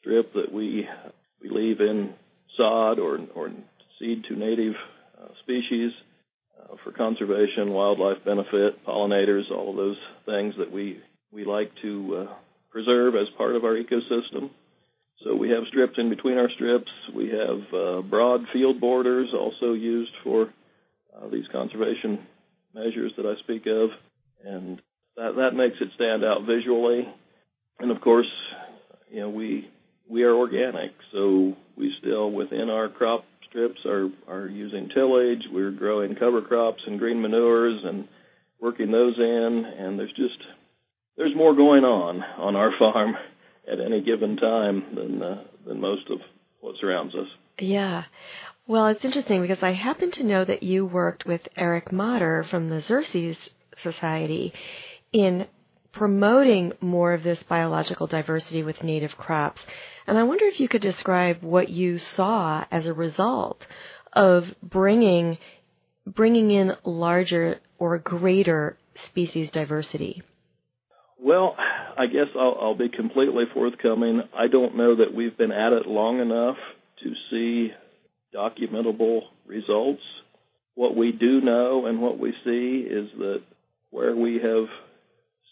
strip 0.00 0.32
that 0.34 0.52
we 0.52 0.88
leave 1.42 1.80
in 1.80 2.14
sod 2.56 2.98
or 2.98 3.18
or 3.34 3.50
seed 3.98 4.24
to 4.28 4.36
native 4.36 4.74
uh, 5.20 5.28
species 5.42 5.92
uh, 6.60 6.76
for 6.82 6.92
conservation, 6.92 7.70
wildlife 7.70 8.24
benefit, 8.24 8.84
pollinators, 8.86 9.50
all 9.50 9.70
of 9.70 9.76
those 9.76 9.98
things 10.26 10.54
that 10.58 10.70
we 10.70 11.00
we 11.32 11.44
like 11.44 11.70
to 11.82 12.26
uh, 12.28 12.34
preserve 12.70 13.14
as 13.14 13.28
part 13.36 13.56
of 13.56 13.64
our 13.64 13.74
ecosystem. 13.74 14.50
So 15.24 15.34
we 15.34 15.50
have 15.50 15.64
strips 15.68 15.94
in 15.96 16.10
between 16.10 16.38
our 16.38 16.50
strips. 16.50 16.90
We 17.14 17.30
have 17.30 17.74
uh, 17.74 18.02
broad 18.02 18.42
field 18.52 18.80
borders 18.80 19.30
also 19.32 19.72
used 19.72 20.12
for 20.22 20.52
uh, 21.16 21.28
these 21.28 21.46
conservation 21.50 22.26
measures 22.74 23.12
that 23.16 23.26
I 23.26 23.40
speak 23.42 23.66
of, 23.66 23.90
and 24.44 24.82
that 25.16 25.36
that 25.36 25.54
makes 25.54 25.76
it 25.80 25.88
stand 25.94 26.24
out 26.24 26.46
visually. 26.46 27.08
And 27.78 27.90
of 27.90 28.00
course, 28.00 28.30
you 29.10 29.20
know 29.20 29.30
we 29.30 29.68
we 30.08 30.22
are 30.22 30.34
organic, 30.34 30.92
so 31.12 31.56
we 31.76 31.92
still 32.00 32.30
within 32.30 32.70
our 32.70 32.88
crop 32.88 33.24
strips 33.48 33.80
are 33.86 34.08
are 34.28 34.46
using 34.46 34.88
tillage. 34.94 35.42
We're 35.52 35.70
growing 35.70 36.16
cover 36.16 36.42
crops 36.42 36.82
and 36.86 36.98
green 36.98 37.22
manures 37.22 37.80
and 37.84 38.08
working 38.60 38.90
those 38.90 39.14
in. 39.18 39.64
And 39.78 39.98
there's 39.98 40.12
just 40.12 40.38
there's 41.16 41.36
more 41.36 41.54
going 41.54 41.84
on 41.84 42.22
on 42.22 42.56
our 42.56 42.72
farm 42.78 43.14
at 43.70 43.80
any 43.80 44.02
given 44.02 44.36
time 44.36 44.84
than 44.94 45.22
uh, 45.22 45.44
than 45.66 45.80
most 45.80 46.10
of 46.10 46.18
what 46.60 46.76
surrounds 46.80 47.14
us. 47.14 47.28
Yeah. 47.58 48.04
Well, 48.66 48.86
it's 48.88 49.04
interesting 49.04 49.42
because 49.42 49.62
I 49.62 49.72
happen 49.72 50.10
to 50.12 50.24
know 50.24 50.44
that 50.44 50.62
you 50.62 50.86
worked 50.86 51.26
with 51.26 51.42
Eric 51.54 51.90
Mader 51.90 52.48
from 52.48 52.70
the 52.70 52.80
Xerces 52.80 53.36
Society 53.82 54.54
in 55.14 55.46
promoting 55.92 56.72
more 56.80 57.14
of 57.14 57.22
this 57.22 57.40
biological 57.44 58.08
diversity 58.08 58.64
with 58.64 58.82
native 58.82 59.16
crops. 59.16 59.62
And 60.08 60.18
I 60.18 60.24
wonder 60.24 60.44
if 60.46 60.58
you 60.58 60.68
could 60.68 60.82
describe 60.82 61.40
what 61.40 61.68
you 61.68 61.98
saw 61.98 62.64
as 62.70 62.86
a 62.86 62.92
result 62.92 63.64
of 64.12 64.52
bringing 64.62 65.38
bringing 66.06 66.50
in 66.50 66.76
larger 66.84 67.60
or 67.78 67.96
greater 67.98 68.76
species 69.06 69.50
diversity. 69.50 70.22
Well, 71.18 71.56
I 71.96 72.06
guess 72.06 72.26
I'll, 72.38 72.58
I'll 72.60 72.76
be 72.76 72.90
completely 72.90 73.44
forthcoming. 73.54 74.20
I 74.36 74.48
don't 74.48 74.76
know 74.76 74.96
that 74.96 75.14
we've 75.14 75.38
been 75.38 75.52
at 75.52 75.72
it 75.72 75.86
long 75.86 76.20
enough 76.20 76.56
to 77.02 77.12
see 77.30 77.72
documentable 78.34 79.20
results. 79.46 80.02
What 80.74 80.94
we 80.94 81.12
do 81.12 81.40
know 81.40 81.86
and 81.86 82.02
what 82.02 82.18
we 82.18 82.32
see 82.44 82.86
is 82.86 83.08
that 83.16 83.42
where 83.90 84.14
we 84.14 84.34
have 84.42 84.66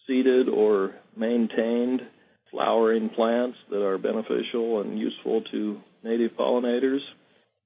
seeded 0.07 0.49
or 0.49 0.95
maintained 1.17 2.03
flowering 2.51 3.09
plants 3.11 3.57
that 3.71 3.83
are 3.83 3.99
beneficial 3.99 4.81
and 4.81 4.99
useful 4.99 5.43
to 5.51 5.81
native 6.05 6.33
pollinators, 6.39 7.01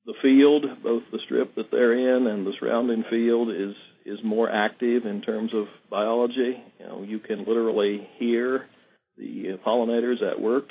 the 0.06 0.14
field, 0.22 0.64
both 0.82 1.02
the 1.10 1.18
strip 1.24 1.54
that 1.56 1.70
they're 1.70 2.16
in 2.16 2.26
and 2.26 2.46
the 2.46 2.52
surrounding 2.58 3.04
field, 3.10 3.50
is 3.50 3.74
is 4.04 4.20
more 4.24 4.48
active 4.48 5.04
in 5.04 5.20
terms 5.20 5.52
of 5.52 5.64
biology. 5.90 6.62
You 6.78 6.86
know, 6.86 7.02
you 7.02 7.18
can 7.18 7.40
literally 7.40 8.08
hear 8.18 8.66
the 9.18 9.58
pollinators 9.66 10.22
at 10.22 10.40
work. 10.40 10.68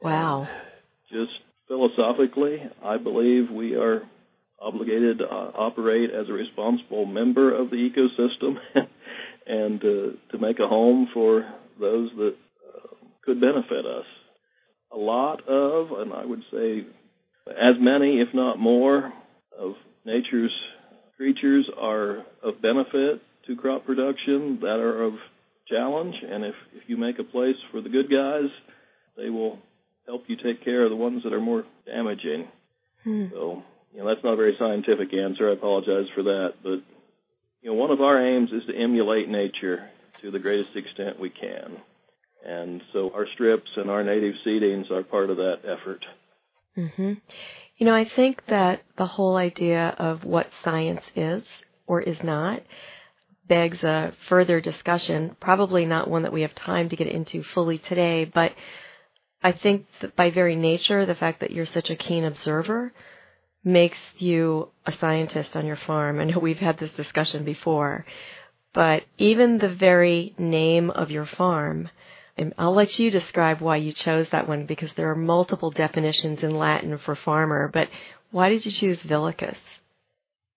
Wow. 0.00 0.48
Just 1.10 1.32
philosophically, 1.68 2.62
I 2.82 2.96
believe 2.96 3.50
we 3.50 3.74
are 3.74 4.02
obligated 4.60 5.18
to 5.18 5.24
uh, 5.24 5.52
operate 5.54 6.10
as 6.10 6.28
a 6.30 6.32
responsible 6.32 7.04
member 7.04 7.54
of 7.54 7.68
the 7.68 7.76
ecosystem 7.76 8.56
and 8.74 8.88
uh, 9.82 10.32
to 10.32 10.38
make 10.38 10.58
a 10.58 10.68
home 10.68 11.08
for 11.14 11.44
those 11.80 12.10
that 12.16 12.34
uh, 12.68 12.94
could 13.24 13.40
benefit 13.40 13.86
us. 13.86 14.06
A 14.92 14.96
lot 14.96 15.48
of, 15.48 15.98
and 15.98 16.12
I 16.12 16.24
would 16.24 16.42
say 16.52 16.86
as 17.48 17.76
many, 17.80 18.20
if 18.20 18.28
not 18.32 18.58
more, 18.58 19.12
of 19.58 19.72
nature's 20.04 20.52
creatures 21.16 21.68
are 21.78 22.18
of 22.42 22.60
benefit 22.62 23.22
to 23.46 23.56
crop 23.56 23.84
production 23.84 24.58
that 24.60 24.78
are 24.80 25.04
of 25.04 25.14
challenge. 25.68 26.14
And 26.28 26.44
if, 26.44 26.54
if 26.74 26.82
you 26.88 26.96
make 26.96 27.18
a 27.18 27.24
place 27.24 27.56
for 27.70 27.80
the 27.80 27.88
good 27.88 28.10
guys, 28.10 28.50
they 29.16 29.30
will 29.30 29.58
help 30.06 30.24
you 30.26 30.36
take 30.36 30.64
care 30.64 30.84
of 30.84 30.90
the 30.90 30.96
ones 30.96 31.22
that 31.24 31.32
are 31.32 31.40
more 31.40 31.64
damaging. 31.86 32.48
Hmm. 33.04 33.26
So, 33.30 33.62
you 33.92 34.00
know, 34.00 34.08
that's 34.08 34.24
not 34.24 34.34
a 34.34 34.36
very 34.36 34.56
scientific 34.58 35.14
answer. 35.14 35.50
I 35.50 35.54
apologize 35.54 36.06
for 36.14 36.22
that. 36.24 36.54
But, 36.62 36.82
you 37.64 37.70
know, 37.70 37.76
one 37.76 37.90
of 37.90 38.02
our 38.02 38.20
aims 38.20 38.50
is 38.52 38.62
to 38.66 38.76
emulate 38.76 39.28
nature 39.28 39.88
to 40.20 40.30
the 40.30 40.38
greatest 40.38 40.76
extent 40.76 41.18
we 41.18 41.30
can. 41.30 41.78
And 42.46 42.82
so 42.92 43.10
our 43.14 43.26
strips 43.32 43.70
and 43.76 43.90
our 43.90 44.04
native 44.04 44.34
seedings 44.46 44.90
are 44.90 45.02
part 45.02 45.30
of 45.30 45.38
that 45.38 45.60
effort. 45.64 46.04
Mm-hmm. 46.76 47.14
You 47.78 47.86
know, 47.86 47.94
I 47.94 48.04
think 48.04 48.42
that 48.48 48.82
the 48.98 49.06
whole 49.06 49.36
idea 49.36 49.96
of 49.98 50.24
what 50.24 50.50
science 50.62 51.00
is 51.16 51.42
or 51.86 52.02
is 52.02 52.18
not 52.22 52.62
begs 53.48 53.82
a 53.82 54.12
further 54.28 54.60
discussion, 54.60 55.34
probably 55.40 55.86
not 55.86 56.08
one 56.08 56.22
that 56.24 56.32
we 56.34 56.42
have 56.42 56.54
time 56.54 56.90
to 56.90 56.96
get 56.96 57.06
into 57.06 57.42
fully 57.42 57.78
today, 57.78 58.26
but 58.26 58.52
I 59.42 59.52
think 59.52 59.86
that 60.02 60.16
by 60.16 60.30
very 60.30 60.54
nature, 60.54 61.06
the 61.06 61.14
fact 61.14 61.40
that 61.40 61.50
you're 61.50 61.66
such 61.66 61.88
a 61.88 61.96
keen 61.96 62.24
observer 62.24 62.92
makes 63.64 63.98
you 64.18 64.68
a 64.86 64.92
scientist 64.92 65.56
on 65.56 65.66
your 65.66 65.76
farm. 65.76 66.20
I 66.20 66.24
know 66.24 66.38
we've 66.38 66.58
had 66.58 66.78
this 66.78 66.92
discussion 66.92 67.44
before, 67.44 68.04
but 68.74 69.04
even 69.18 69.58
the 69.58 69.74
very 69.74 70.34
name 70.38 70.90
of 70.90 71.10
your 71.10 71.26
farm, 71.26 71.88
I'll 72.58 72.74
let 72.74 72.98
you 72.98 73.10
describe 73.10 73.60
why 73.60 73.76
you 73.76 73.92
chose 73.92 74.26
that 74.30 74.48
one 74.48 74.66
because 74.66 74.90
there 74.96 75.10
are 75.10 75.16
multiple 75.16 75.70
definitions 75.70 76.42
in 76.42 76.50
Latin 76.50 76.98
for 76.98 77.14
farmer, 77.14 77.70
but 77.72 77.88
why 78.30 78.48
did 78.48 78.66
you 78.66 78.72
choose 78.72 79.00
Vilicus? 79.02 79.56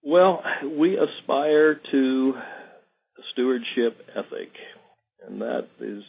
Well, 0.04 0.42
we 0.78 0.98
aspire 0.98 1.80
to 1.92 2.34
a 2.36 3.22
stewardship 3.34 4.08
ethic, 4.16 4.52
and 5.28 5.42
that 5.42 5.68
is 5.80 6.04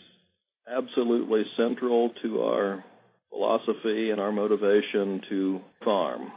absolutely 0.70 1.42
central 1.56 2.10
to 2.22 2.40
our 2.42 2.84
philosophy 3.30 4.10
and 4.10 4.20
our 4.20 4.32
motivation 4.32 5.20
to 5.28 5.60
farm. 5.84 6.32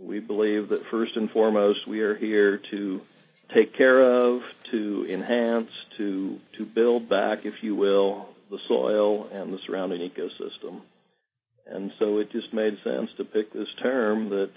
We 0.00 0.20
believe 0.20 0.70
that 0.70 0.82
first 0.90 1.16
and 1.16 1.30
foremost 1.30 1.86
we 1.86 2.00
are 2.00 2.16
here 2.16 2.60
to 2.70 3.00
take 3.54 3.76
care 3.76 4.00
of, 4.00 4.40
to 4.70 5.06
enhance, 5.08 5.70
to 5.98 6.38
to 6.58 6.64
build 6.64 7.08
back, 7.08 7.44
if 7.44 7.54
you 7.62 7.74
will, 7.74 8.28
the 8.50 8.58
soil 8.68 9.28
and 9.32 9.52
the 9.52 9.58
surrounding 9.66 10.00
ecosystem. 10.00 10.80
And 11.66 11.92
so 11.98 12.18
it 12.18 12.30
just 12.30 12.52
made 12.52 12.76
sense 12.84 13.10
to 13.16 13.24
pick 13.24 13.52
this 13.52 13.68
term 13.82 14.28
that, 14.30 14.50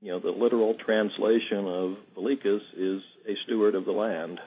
you 0.00 0.10
know, 0.12 0.18
the 0.18 0.30
literal 0.30 0.74
translation 0.74 1.66
of 1.66 1.96
Vilicus 2.14 2.62
is 2.76 3.02
a 3.28 3.34
steward 3.44 3.74
of 3.74 3.84
the 3.84 3.92
land. 3.92 4.40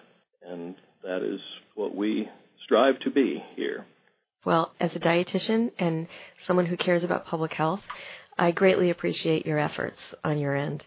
And 0.45 0.75
that 1.03 1.23
is 1.23 1.39
what 1.75 1.95
we 1.95 2.27
strive 2.65 2.99
to 3.01 3.11
be 3.11 3.43
here. 3.55 3.85
Well, 4.45 4.73
as 4.79 4.93
a 4.95 4.99
dietitian 4.99 5.71
and 5.79 6.07
someone 6.45 6.65
who 6.65 6.75
cares 6.75 7.03
about 7.05 7.25
public 7.25 7.53
health, 7.53 7.81
I 8.37 8.51
greatly 8.51 8.89
appreciate 8.89 9.45
your 9.45 9.59
efforts 9.59 9.99
on 10.23 10.39
your 10.39 10.55
end. 10.55 10.83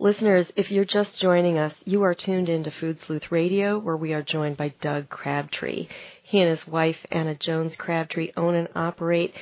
Listeners, 0.00 0.46
if 0.54 0.70
you're 0.70 0.84
just 0.84 1.20
joining 1.20 1.58
us, 1.58 1.74
you 1.84 2.02
are 2.02 2.14
tuned 2.14 2.48
into 2.48 2.70
Food 2.70 3.00
Sleuth 3.00 3.32
Radio, 3.32 3.78
where 3.78 3.96
we 3.96 4.12
are 4.12 4.22
joined 4.22 4.56
by 4.56 4.72
Doug 4.80 5.08
Crabtree. 5.08 5.88
He 6.22 6.40
and 6.40 6.56
his 6.56 6.66
wife, 6.68 6.98
Anna 7.10 7.34
Jones 7.34 7.74
Crabtree, 7.74 8.30
own 8.36 8.54
and 8.54 8.68
operate 8.76 9.34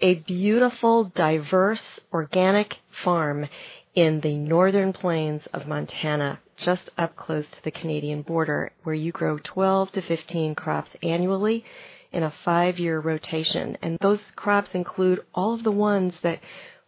a 0.00 0.14
beautiful, 0.14 1.04
diverse, 1.04 2.00
organic 2.12 2.78
farm 2.90 3.46
in 3.94 4.20
the 4.20 4.34
northern 4.34 4.92
plains 4.92 5.46
of 5.52 5.68
Montana, 5.68 6.40
just 6.56 6.90
up 6.98 7.14
close 7.14 7.48
to 7.50 7.62
the 7.62 7.70
Canadian 7.70 8.22
border, 8.22 8.72
where 8.82 8.94
you 8.94 9.12
grow 9.12 9.38
12 9.38 9.92
to 9.92 10.02
15 10.02 10.54
crops 10.54 10.90
annually 11.02 11.64
in 12.10 12.22
a 12.22 12.30
five 12.44 12.78
year 12.78 12.98
rotation. 13.00 13.76
And 13.82 13.98
those 14.00 14.20
crops 14.34 14.70
include 14.72 15.24
all 15.34 15.54
of 15.54 15.62
the 15.62 15.70
ones 15.70 16.14
that 16.22 16.40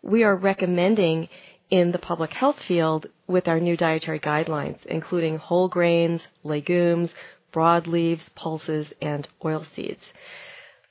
we 0.05 0.23
are 0.23 0.37
recommending 0.37 1.29
in 1.71 1.93
the 1.93 1.99
public 1.99 2.33
health 2.33 2.61
field 2.61 3.07
with 3.27 3.49
our 3.49 3.59
new 3.59 3.77
dietary 3.77 4.21
guidelines, 4.21 4.85
including 4.87 5.39
whole 5.39 5.69
grains, 5.69 6.21
legumes, 6.43 7.11
broadleaves, 7.53 8.23
pulses, 8.35 8.93
and 9.01 9.27
oilseeds. 9.43 10.13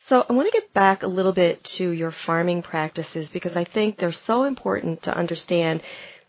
So 0.07 0.25
I 0.27 0.33
want 0.33 0.51
to 0.51 0.59
get 0.59 0.73
back 0.73 1.03
a 1.03 1.07
little 1.07 1.31
bit 1.31 1.63
to 1.75 1.91
your 1.91 2.11
farming 2.11 2.63
practices 2.63 3.29
because 3.31 3.55
I 3.55 3.63
think 3.63 3.97
they're 3.97 4.11
so 4.11 4.43
important 4.43 5.03
to 5.03 5.15
understand. 5.15 5.81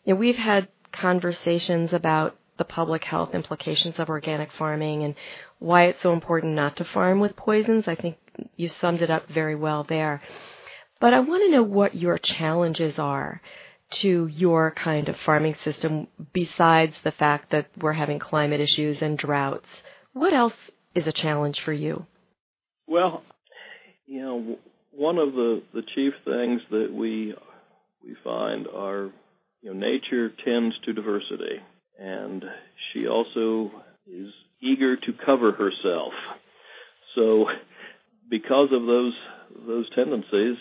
You 0.05 0.15
know, 0.15 0.21
we've 0.21 0.37
had 0.37 0.69
conversations 0.93 1.93
about 1.93 2.37
the 2.57 2.65
public 2.65 3.03
health 3.03 3.35
implications 3.35 3.99
of 3.99 4.09
organic 4.09 4.53
farming 4.53 5.03
and 5.03 5.15
why 5.59 5.85
it's 5.85 6.03
so 6.03 6.13
important 6.13 6.55
not 6.55 6.77
to 6.77 6.85
farm 6.85 7.19
with 7.19 7.35
poisons. 7.35 7.89
I 7.89 7.97
think 7.97 8.17
you 8.57 8.69
summed 8.69 9.03
it 9.03 9.11
up 9.11 9.29
very 9.29 9.57
well 9.57 9.83
there. 9.83 10.23
But 11.05 11.13
I 11.13 11.21
want 11.21 11.43
to 11.43 11.51
know 11.51 11.63
what 11.63 11.95
your 11.95 12.17
challenges 12.17 12.99
are 12.99 13.43
to 14.01 14.27
your 14.27 14.71
kind 14.71 15.11
of 15.11 15.17
farming 15.19 15.55
system 15.63 16.07
besides 16.33 16.95
the 17.05 17.11
fact 17.11 17.51
that 17.51 17.67
we're 17.79 17.93
having 17.93 18.19
climate 18.19 18.63
issues 18.63 19.03
and 19.03 19.19
droughts. 19.19 19.69
What 20.15 20.33
else 20.33 20.55
is 20.95 21.07
a 21.07 21.13
challenge 21.13 21.61
for 21.61 21.75
you? 21.75 22.07
Well, 22.87 23.23
you 24.07 24.23
know, 24.23 24.57
one 24.93 25.19
of 25.19 25.35
the, 25.35 25.63
the 25.75 25.83
chief 25.95 26.15
things 26.25 26.63
that 26.71 26.89
we 26.91 27.35
we 28.03 28.17
find 28.25 28.67
are 28.67 29.11
you 29.61 29.75
know 29.75 29.79
nature 29.79 30.31
tends 30.43 30.75
to 30.87 30.95
diversity, 30.95 31.61
and 32.01 32.43
she 32.95 33.07
also 33.07 33.71
is 34.07 34.33
eager 34.63 34.97
to 34.97 35.13
cover 35.27 35.53
herself. 35.53 36.15
So, 37.15 37.45
because 38.31 38.71
of 38.73 38.87
those 38.87 39.13
those 39.67 39.87
tendencies, 39.95 40.57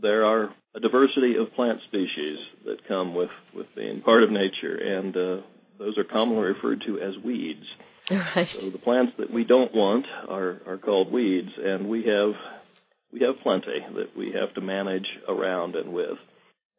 there 0.00 0.24
are 0.24 0.54
a 0.74 0.80
diversity 0.80 1.36
of 1.36 1.52
plant 1.54 1.80
species 1.88 2.38
that 2.64 2.86
come 2.86 3.14
with 3.14 3.30
with 3.54 3.66
being 3.74 4.00
part 4.02 4.22
of 4.22 4.30
nature, 4.30 4.76
and 4.76 5.16
uh, 5.16 5.42
those 5.78 5.96
are 5.98 6.04
commonly 6.04 6.44
referred 6.44 6.82
to 6.86 7.00
as 7.00 7.14
weeds. 7.24 7.64
Right. 8.10 8.48
So 8.50 8.70
the 8.70 8.78
plants 8.78 9.12
that 9.18 9.30
we 9.30 9.44
don't 9.44 9.74
want 9.74 10.06
are 10.30 10.62
are 10.66 10.78
called 10.78 11.12
weeds, 11.12 11.50
and 11.62 11.90
we 11.90 12.04
have 12.04 12.32
we 13.12 13.20
have 13.20 13.34
plenty 13.42 13.84
that 13.96 14.16
we 14.16 14.32
have 14.32 14.54
to 14.54 14.62
manage 14.62 15.06
around 15.28 15.76
and 15.76 15.92
with. 15.92 16.18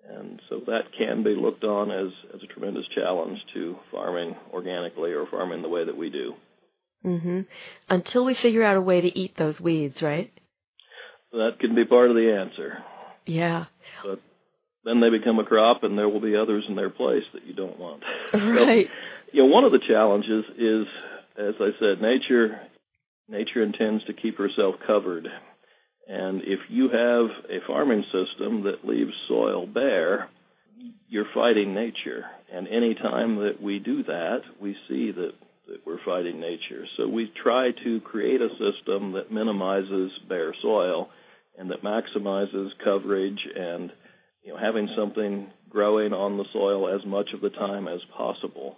And 0.08 0.42
so 0.50 0.62
that 0.66 0.92
can 0.98 1.24
be 1.24 1.36
looked 1.36 1.64
on 1.64 1.92
as, 1.92 2.12
as 2.34 2.42
a 2.42 2.48
tremendous 2.48 2.86
challenge 2.96 3.38
to 3.54 3.76
farming 3.92 4.36
organically 4.52 5.12
or 5.12 5.28
farming 5.30 5.62
the 5.62 5.70
way 5.70 5.86
that 5.86 5.96
we 5.96 6.10
do. 6.10 6.34
Mm-hmm. 7.06 7.42
Until 7.90 8.26
we 8.26 8.34
figure 8.34 8.64
out 8.64 8.78
a 8.78 8.82
way 8.82 9.02
to 9.02 9.18
eat 9.18 9.38
those 9.38 9.62
weeds, 9.62 10.02
right? 10.02 10.32
That 11.32 11.60
can 11.60 11.76
be 11.76 11.86
part 11.86 12.10
of 12.10 12.16
the 12.16 12.32
answer. 12.34 12.84
Yeah. 13.30 13.66
But 14.04 14.20
then 14.84 15.02
they 15.02 15.10
become 15.10 15.40
a 15.40 15.46
crop, 15.46 15.84
and 15.84 15.98
there 15.98 16.10
will 16.10 16.22
be 16.22 16.36
others 16.36 16.66
in 16.68 16.76
their 16.76 16.90
place 16.90 17.24
that 17.34 17.46
you 17.46 17.54
don't 17.54 17.80
want. 17.80 18.04
Right. 18.34 18.88
So, 18.88 18.94
you 19.32 19.44
know, 19.44 19.54
one 19.54 19.64
of 19.64 19.72
the 19.72 19.80
challenges 19.88 20.46
is, 20.58 20.88
as 21.38 21.56
I 21.60 21.70
said, 21.80 22.02
nature 22.02 22.60
nature 23.28 23.62
intends 23.62 24.04
to 24.06 24.14
keep 24.14 24.38
herself 24.38 24.76
covered. 24.86 25.28
And 26.08 26.42
if 26.42 26.60
you 26.68 26.90
have 26.90 27.30
a 27.50 27.66
farming 27.68 28.04
system 28.06 28.64
that 28.64 28.84
leaves 28.84 29.14
soil 29.28 29.68
bare, 29.68 30.30
you're 31.08 31.28
fighting 31.34 31.76
nature. 31.76 32.26
And 32.52 32.68
any 32.68 32.96
time 32.96 33.36
that 33.38 33.62
we 33.62 33.78
do 33.78 34.04
that, 34.04 34.40
we 34.60 34.76
see 34.88 35.12
that, 35.12 35.34
that 35.68 35.86
we're 35.86 36.04
fighting 36.04 36.40
nature. 36.40 36.86
So 36.98 37.08
we 37.08 37.32
try 37.44 37.70
to 37.84 38.02
create 38.02 38.42
a 38.42 38.50
system 38.50 39.12
that 39.14 39.32
minimizes 39.32 40.12
bare 40.28 40.56
soil 40.62 41.10
and 41.60 41.70
that 41.70 41.84
maximizes 41.84 42.70
coverage 42.84 43.40
and 43.56 43.92
you 44.44 44.54
know 44.54 44.60
having 44.60 44.90
something 44.98 45.52
growing 45.70 46.14
on 46.14 46.38
the 46.38 46.46
soil 46.54 46.88
as 46.88 47.06
much 47.06 47.30
of 47.34 47.42
the 47.42 47.50
time 47.50 47.88
as 47.88 48.00
possible. 48.18 48.78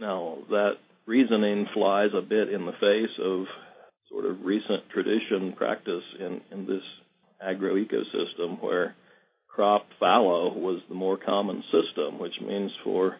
Now 0.00 0.38
that 0.48 0.72
reasoning 1.06 1.66
flies 1.74 2.10
a 2.16 2.22
bit 2.22 2.48
in 2.48 2.64
the 2.64 2.72
face 2.72 3.14
of 3.22 3.44
sort 4.10 4.24
of 4.24 4.44
recent 4.44 4.88
tradition 4.92 5.52
practice 5.56 6.02
in, 6.18 6.40
in 6.50 6.66
this 6.66 6.82
agroecosystem 7.46 8.62
where 8.62 8.94
crop 9.48 9.86
fallow 10.00 10.52
was 10.54 10.80
the 10.88 10.94
more 10.94 11.18
common 11.18 11.62
system, 11.64 12.18
which 12.18 12.34
means 12.44 12.70
for 12.82 13.16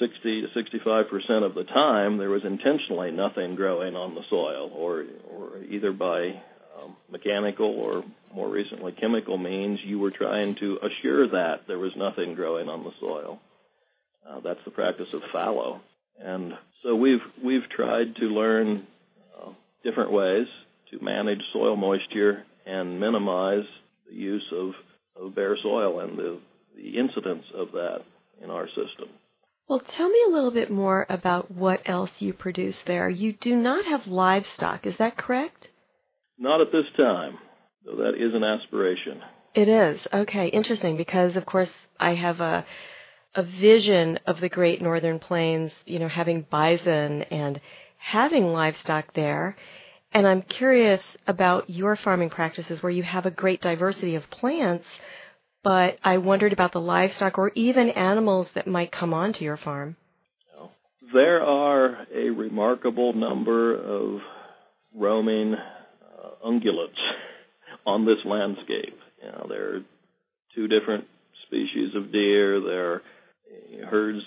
60 0.00 0.42
to 0.42 0.46
65 0.54 1.08
percent 1.08 1.44
of 1.44 1.54
the 1.54 1.64
time 1.64 2.18
there 2.18 2.30
was 2.30 2.42
intentionally 2.44 3.10
nothing 3.12 3.54
growing 3.54 3.94
on 3.94 4.14
the 4.14 4.22
soil, 4.28 4.70
or 4.74 5.04
or 5.30 5.62
either 5.70 5.92
by 5.92 6.32
um, 6.78 6.96
mechanical 7.10 7.66
or 7.66 8.04
more 8.34 8.48
recently 8.48 8.92
chemical 8.92 9.38
means 9.38 9.78
you 9.84 9.98
were 9.98 10.10
trying 10.10 10.54
to 10.56 10.78
assure 10.82 11.28
that 11.28 11.62
there 11.66 11.78
was 11.78 11.92
nothing 11.96 12.34
growing 12.34 12.68
on 12.68 12.84
the 12.84 12.92
soil. 13.00 13.40
Uh, 14.28 14.40
that's 14.40 14.60
the 14.64 14.70
practice 14.70 15.08
of 15.12 15.22
fallow, 15.32 15.80
and 16.22 16.52
so 16.82 16.94
we've 16.94 17.20
we've 17.42 17.68
tried 17.74 18.14
to 18.16 18.26
learn 18.26 18.86
different 19.84 20.12
ways 20.12 20.46
to 20.90 21.02
manage 21.02 21.40
soil 21.52 21.76
moisture 21.76 22.44
and 22.66 23.00
minimize 23.00 23.64
the 24.08 24.14
use 24.14 24.46
of, 24.52 24.72
of 25.20 25.34
bare 25.34 25.56
soil 25.62 26.00
and 26.00 26.18
the, 26.18 26.38
the 26.76 26.98
incidence 26.98 27.44
of 27.54 27.72
that 27.72 27.98
in 28.42 28.50
our 28.50 28.66
system. 28.68 29.08
Well, 29.68 29.82
tell 29.96 30.08
me 30.08 30.18
a 30.26 30.32
little 30.32 30.50
bit 30.50 30.70
more 30.70 31.06
about 31.08 31.50
what 31.50 31.80
else 31.86 32.10
you 32.18 32.32
produce 32.32 32.76
there. 32.86 33.08
You 33.08 33.32
do 33.32 33.54
not 33.54 33.84
have 33.84 34.06
livestock, 34.06 34.84
is 34.84 34.96
that 34.98 35.16
correct? 35.16 35.68
Not 36.40 36.62
at 36.62 36.72
this 36.72 36.86
time, 36.96 37.38
though 37.84 37.96
that 37.96 38.14
is 38.16 38.34
an 38.34 38.42
aspiration. 38.42 39.20
It 39.54 39.68
is. 39.68 40.00
Okay, 40.12 40.48
interesting 40.48 40.96
because 40.96 41.36
of 41.36 41.44
course 41.44 41.68
I 41.98 42.14
have 42.14 42.40
a 42.40 42.64
a 43.34 43.42
vision 43.42 44.18
of 44.26 44.40
the 44.40 44.48
great 44.48 44.82
northern 44.82 45.18
plains, 45.18 45.70
you 45.86 45.98
know, 45.98 46.08
having 46.08 46.46
bison 46.50 47.22
and 47.22 47.60
having 47.98 48.52
livestock 48.52 49.12
there. 49.14 49.56
And 50.12 50.26
I'm 50.26 50.42
curious 50.42 51.02
about 51.28 51.70
your 51.70 51.94
farming 51.94 52.30
practices 52.30 52.82
where 52.82 52.90
you 52.90 53.04
have 53.04 53.26
a 53.26 53.30
great 53.30 53.60
diversity 53.60 54.16
of 54.16 54.28
plants, 54.30 54.86
but 55.62 55.98
I 56.02 56.18
wondered 56.18 56.52
about 56.52 56.72
the 56.72 56.80
livestock 56.80 57.38
or 57.38 57.52
even 57.54 57.90
animals 57.90 58.48
that 58.54 58.66
might 58.66 58.90
come 58.90 59.14
onto 59.14 59.44
your 59.44 59.56
farm. 59.56 59.96
There 61.12 61.42
are 61.42 62.06
a 62.12 62.30
remarkable 62.30 63.12
number 63.12 63.74
of 63.76 64.20
roaming 64.94 65.54
ungulates 66.44 67.00
on 67.86 68.04
this 68.04 68.18
landscape. 68.24 68.98
You 69.22 69.30
know, 69.30 69.46
there 69.48 69.76
are 69.76 69.80
two 70.54 70.68
different 70.68 71.04
species 71.46 71.94
of 71.94 72.12
deer. 72.12 72.60
There 72.60 72.92
are 72.92 73.02
herds 73.88 74.20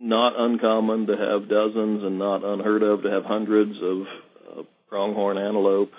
not 0.00 0.32
uncommon 0.38 1.06
to 1.06 1.16
have 1.16 1.48
dozens 1.48 2.02
and 2.02 2.18
not 2.18 2.44
unheard 2.44 2.82
of 2.82 3.02
to 3.02 3.10
have 3.10 3.24
hundreds 3.24 3.76
of 3.82 3.98
uh, 4.50 4.62
pronghorn 4.88 5.36
antelope 5.36 5.90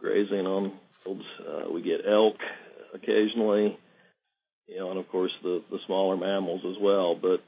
grazing 0.00 0.46
on 0.46 0.72
fields. 1.04 1.22
Uh, 1.40 1.70
we 1.72 1.82
get 1.82 2.00
elk 2.06 2.36
occasionally, 2.94 3.78
you 4.66 4.78
know, 4.78 4.90
and 4.90 4.98
of 4.98 5.08
course 5.08 5.32
the 5.42 5.62
the 5.70 5.78
smaller 5.86 6.16
mammals 6.16 6.62
as 6.66 6.76
well. 6.80 7.14
But 7.14 7.40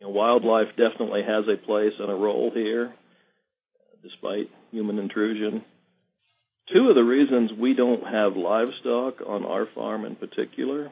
you 0.00 0.06
know, 0.06 0.10
wildlife 0.10 0.68
definitely 0.70 1.22
has 1.26 1.44
a 1.46 1.64
place 1.64 1.92
and 1.98 2.10
a 2.10 2.14
role 2.14 2.50
here, 2.52 2.92
despite 4.02 4.50
human 4.70 4.98
intrusion. 4.98 5.64
Two 6.72 6.88
of 6.88 6.94
the 6.94 7.02
reasons 7.02 7.50
we 7.58 7.74
don't 7.74 8.02
have 8.04 8.36
livestock 8.36 9.26
on 9.26 9.44
our 9.44 9.66
farm 9.74 10.04
in 10.04 10.14
particular 10.14 10.90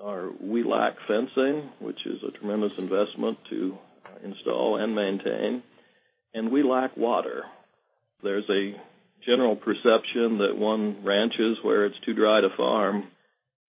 are 0.00 0.30
we 0.40 0.62
lack 0.62 0.94
fencing, 1.08 1.70
which 1.80 1.98
is 2.06 2.20
a 2.26 2.38
tremendous 2.38 2.72
investment 2.78 3.38
to 3.50 3.76
install 4.24 4.76
and 4.76 4.94
maintain, 4.94 5.62
and 6.32 6.50
we 6.50 6.62
lack 6.62 6.96
water. 6.96 7.42
There's 8.22 8.48
a 8.48 8.74
general 9.26 9.56
perception 9.56 10.38
that 10.38 10.56
one 10.56 11.04
ranches 11.04 11.58
where 11.62 11.86
it's 11.86 11.98
too 12.04 12.14
dry 12.14 12.40
to 12.40 12.48
farm. 12.56 13.08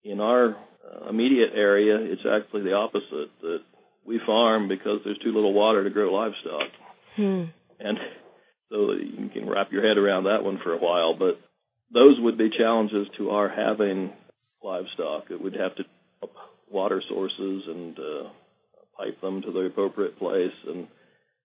In 0.03 0.19
our 0.19 0.49
uh, 0.49 1.09
immediate 1.09 1.51
area, 1.55 1.97
it's 1.99 2.21
actually 2.29 2.63
the 2.63 2.73
opposite, 2.73 3.31
that 3.41 3.61
we 4.05 4.19
farm 4.25 4.67
because 4.67 4.99
there's 5.03 5.17
too 5.19 5.33
little 5.33 5.53
water 5.53 5.83
to 5.83 5.89
grow 5.89 6.13
livestock. 6.13 6.69
Hmm. 7.15 7.43
And 7.79 7.97
so 8.69 8.91
you 8.93 9.29
can 9.33 9.49
wrap 9.49 9.71
your 9.71 9.87
head 9.87 9.97
around 9.97 10.25
that 10.25 10.43
one 10.43 10.59
for 10.63 10.73
a 10.73 10.79
while, 10.79 11.15
but 11.17 11.39
those 11.93 12.17
would 12.19 12.37
be 12.37 12.49
challenges 12.49 13.07
to 13.17 13.29
our 13.29 13.49
having 13.49 14.11
livestock. 14.63 15.25
It 15.29 15.41
would 15.41 15.55
have 15.55 15.75
to 15.75 15.83
water 16.69 17.01
sources 17.07 17.63
and 17.67 17.97
uh, 17.97 18.29
pipe 18.97 19.21
them 19.21 19.41
to 19.43 19.51
the 19.51 19.61
appropriate 19.61 20.17
place, 20.17 20.53
and 20.67 20.87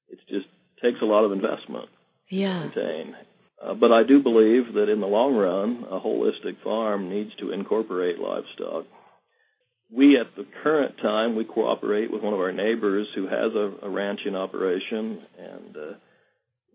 it 0.08 0.18
just 0.28 0.46
takes 0.82 0.98
a 1.02 1.06
lot 1.06 1.24
of 1.24 1.32
investment 1.32 1.88
yeah. 2.30 2.54
to 2.54 2.60
maintain. 2.60 3.16
Uh, 3.62 3.74
but 3.74 3.92
I 3.92 4.02
do 4.02 4.22
believe 4.22 4.74
that 4.74 4.88
in 4.90 5.00
the 5.00 5.06
long 5.06 5.36
run, 5.36 5.84
a 5.90 6.00
holistic 6.00 6.62
farm 6.64 7.10
needs 7.10 7.30
to 7.40 7.52
incorporate 7.52 8.18
livestock. 8.18 8.86
We, 9.92 10.18
at 10.18 10.34
the 10.36 10.46
current 10.62 10.96
time, 11.02 11.36
we 11.36 11.44
cooperate 11.44 12.10
with 12.10 12.22
one 12.22 12.32
of 12.32 12.40
our 12.40 12.52
neighbors 12.52 13.08
who 13.14 13.24
has 13.24 13.52
a, 13.54 13.86
a 13.86 13.90
ranching 13.90 14.36
operation, 14.36 15.20
and 15.38 15.76
uh, 15.76 15.94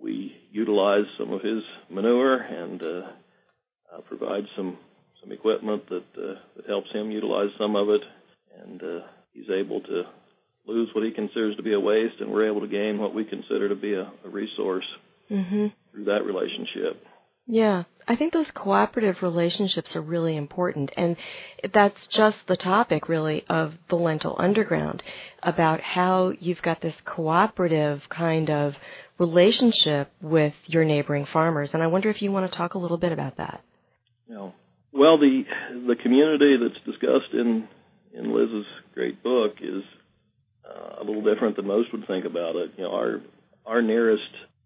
we 0.01 0.35
utilize 0.51 1.05
some 1.17 1.31
of 1.31 1.41
his 1.41 1.63
manure 1.89 2.37
and 2.37 2.81
uh, 2.81 3.01
uh, 3.93 4.01
provide 4.07 4.43
some 4.55 4.77
some 5.21 5.31
equipment 5.31 5.87
that 5.89 6.05
uh, 6.17 6.35
that 6.55 6.65
helps 6.67 6.91
him 6.91 7.11
utilize 7.11 7.49
some 7.59 7.75
of 7.75 7.89
it, 7.89 8.01
and 8.63 8.81
uh, 8.81 9.05
he's 9.33 9.49
able 9.49 9.81
to 9.81 10.03
lose 10.67 10.89
what 10.93 11.03
he 11.03 11.11
considers 11.11 11.55
to 11.55 11.63
be 11.63 11.73
a 11.73 11.79
waste, 11.79 12.15
and 12.19 12.31
we're 12.31 12.49
able 12.49 12.61
to 12.61 12.67
gain 12.67 12.97
what 12.97 13.13
we 13.13 13.23
consider 13.23 13.69
to 13.69 13.75
be 13.75 13.93
a, 13.93 14.11
a 14.25 14.29
resource 14.29 14.85
mm-hmm. 15.29 15.67
through 15.91 16.05
that 16.05 16.25
relationship. 16.25 17.03
Yeah, 17.47 17.83
I 18.07 18.15
think 18.15 18.33
those 18.33 18.49
cooperative 18.53 19.21
relationships 19.21 19.95
are 19.95 20.01
really 20.01 20.35
important. 20.35 20.91
And 20.97 21.15
that's 21.73 22.07
just 22.07 22.37
the 22.47 22.57
topic, 22.57 23.07
really, 23.07 23.43
of 23.49 23.73
the 23.89 23.95
Lentil 23.95 24.35
Underground 24.37 25.03
about 25.43 25.81
how 25.81 26.33
you've 26.39 26.61
got 26.61 26.81
this 26.81 26.95
cooperative 27.03 28.07
kind 28.09 28.49
of 28.49 28.75
relationship 29.17 30.11
with 30.21 30.53
your 30.65 30.85
neighboring 30.85 31.25
farmers. 31.25 31.73
And 31.73 31.81
I 31.81 31.87
wonder 31.87 32.09
if 32.09 32.21
you 32.21 32.31
want 32.31 32.51
to 32.51 32.57
talk 32.57 32.73
a 32.73 32.79
little 32.79 32.97
bit 32.97 33.11
about 33.11 33.37
that. 33.37 33.61
Yeah. 34.27 34.49
Well, 34.91 35.17
the 35.17 35.43
the 35.87 35.95
community 36.01 36.57
that's 36.61 36.83
discussed 36.85 37.33
in 37.33 37.67
in 38.13 38.33
Liz's 38.33 38.65
great 38.93 39.21
book 39.21 39.55
is 39.61 39.83
uh, 40.65 41.01
a 41.01 41.03
little 41.03 41.21
different 41.21 41.57
than 41.57 41.67
most 41.67 41.91
would 41.91 42.07
think 42.07 42.25
about 42.25 42.55
it. 42.55 42.71
You 42.77 42.85
know, 42.85 42.93
our 42.93 43.21
our 43.65 43.81
nearest 43.81 44.23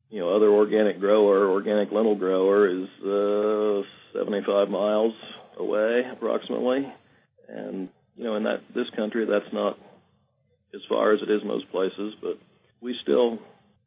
you 0.09 0.19
know, 0.19 0.35
other 0.35 0.49
organic 0.49 0.99
grower, 0.99 1.49
organic 1.49 1.91
lentil 1.91 2.15
grower 2.15 2.67
is 2.67 2.87
uh, 3.03 4.17
75 4.17 4.69
miles 4.69 5.13
away 5.57 6.03
approximately. 6.11 6.91
And, 7.47 7.89
you 8.15 8.23
know, 8.23 8.35
in 8.35 8.43
that, 8.43 8.61
this 8.73 8.89
country, 8.95 9.25
that's 9.25 9.53
not 9.53 9.77
as 10.73 10.81
far 10.89 11.13
as 11.13 11.19
it 11.21 11.31
is 11.31 11.41
most 11.43 11.69
places, 11.71 12.13
but 12.21 12.39
we 12.81 12.95
still 13.03 13.39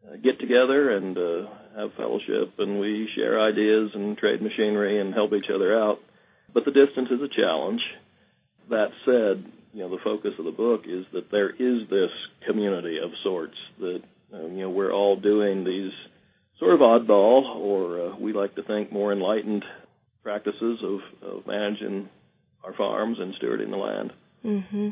uh, 0.06 0.16
get 0.22 0.38
together 0.38 0.96
and 0.96 1.18
uh, 1.18 1.48
have 1.76 1.94
fellowship 1.94 2.54
and 2.58 2.78
we 2.78 3.08
share 3.16 3.40
ideas 3.40 3.90
and 3.94 4.16
trade 4.16 4.42
machinery 4.42 5.00
and 5.00 5.14
help 5.14 5.32
each 5.32 5.50
other 5.52 5.76
out. 5.76 5.98
But 6.54 6.64
the 6.64 6.70
distance 6.70 7.08
is 7.10 7.20
a 7.20 7.34
challenge. 7.34 7.80
That 8.70 8.90
said, 9.04 9.50
you 9.72 9.80
know, 9.80 9.90
the 9.90 10.02
focus 10.04 10.32
of 10.38 10.44
the 10.44 10.52
book 10.52 10.82
is 10.86 11.04
that 11.12 11.30
there 11.30 11.50
is 11.50 11.88
this 11.88 12.10
community 12.46 12.98
of 13.02 13.10
sorts 13.24 13.56
that, 13.80 14.02
uh, 14.32 14.46
you 14.46 14.62
know, 14.62 14.70
we're 14.70 14.92
all 14.92 15.16
doing 15.16 15.64
these 15.64 15.92
sort 16.62 16.74
of 16.74 16.80
oddball, 16.80 17.56
or 17.56 18.00
uh, 18.00 18.16
we 18.18 18.32
like 18.32 18.54
to 18.54 18.62
think 18.62 18.92
more 18.92 19.12
enlightened 19.12 19.64
practices 20.22 20.78
of, 20.84 21.00
of 21.28 21.46
managing 21.46 22.08
our 22.62 22.72
farms 22.74 23.18
and 23.18 23.34
stewarding 23.34 23.70
the 23.70 23.76
land. 23.76 24.12
Mm-hmm. 24.44 24.88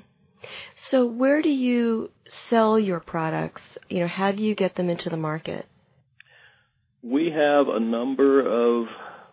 So, 0.74 1.06
where 1.06 1.42
do 1.42 1.50
you 1.50 2.10
sell 2.48 2.78
your 2.78 2.98
products? 2.98 3.62
You 3.88 4.00
know, 4.00 4.08
how 4.08 4.32
do 4.32 4.42
you 4.42 4.54
get 4.54 4.74
them 4.74 4.90
into 4.90 5.10
the 5.10 5.16
market? 5.16 5.66
We 7.02 7.30
have 7.30 7.68
a 7.68 7.78
number 7.78 8.40
of 8.40 8.86